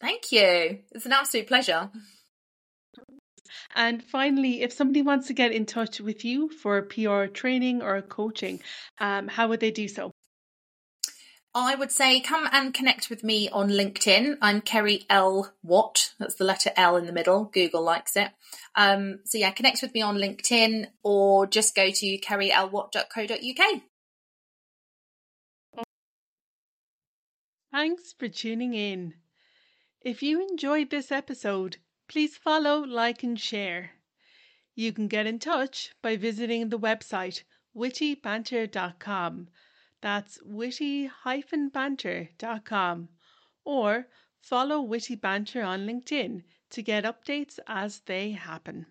Thank 0.00 0.32
you. 0.32 0.80
It's 0.90 1.06
an 1.06 1.12
absolute 1.12 1.46
pleasure. 1.46 1.90
And 3.74 4.02
finally, 4.02 4.62
if 4.62 4.72
somebody 4.72 5.02
wants 5.02 5.26
to 5.28 5.34
get 5.34 5.52
in 5.52 5.66
touch 5.66 6.00
with 6.00 6.24
you 6.24 6.48
for 6.48 6.82
PR 6.82 7.26
training 7.26 7.82
or 7.82 8.00
coaching, 8.02 8.60
um, 8.98 9.28
how 9.28 9.48
would 9.48 9.60
they 9.60 9.70
do 9.70 9.88
so? 9.88 10.12
I 11.54 11.74
would 11.74 11.90
say 11.90 12.20
come 12.20 12.48
and 12.50 12.72
connect 12.72 13.10
with 13.10 13.22
me 13.22 13.50
on 13.50 13.68
LinkedIn. 13.68 14.38
I'm 14.40 14.62
Kerri 14.62 15.04
L. 15.10 15.52
Watt. 15.62 16.14
That's 16.18 16.36
the 16.36 16.44
letter 16.44 16.70
L 16.76 16.96
in 16.96 17.04
the 17.04 17.12
middle. 17.12 17.44
Google 17.44 17.82
likes 17.82 18.16
it. 18.16 18.30
Um, 18.74 19.20
so 19.24 19.36
yeah, 19.36 19.50
connect 19.50 19.82
with 19.82 19.92
me 19.92 20.00
on 20.00 20.16
LinkedIn 20.16 20.86
or 21.02 21.46
just 21.46 21.74
go 21.74 21.90
to 21.90 22.18
kerrilwatt.co.uk. 22.18 23.82
Thanks 27.70 28.14
for 28.18 28.28
tuning 28.28 28.72
in. 28.72 29.14
If 30.00 30.22
you 30.22 30.40
enjoyed 30.40 30.90
this 30.90 31.12
episode, 31.12 31.76
Please 32.12 32.36
follow, 32.36 32.84
like, 32.84 33.22
and 33.22 33.40
share. 33.40 33.92
You 34.74 34.92
can 34.92 35.08
get 35.08 35.26
in 35.26 35.38
touch 35.38 35.94
by 36.02 36.18
visiting 36.18 36.68
the 36.68 36.78
website 36.78 37.42
wittybanter.com. 37.74 39.48
That's 40.02 40.38
witty-banter.com. 40.46 43.08
Or 43.64 44.08
follow 44.42 44.82
Witty 44.82 45.14
Banter 45.14 45.62
on 45.62 45.86
LinkedIn 45.86 46.42
to 46.68 46.82
get 46.82 47.04
updates 47.04 47.58
as 47.66 48.00
they 48.00 48.32
happen. 48.32 48.84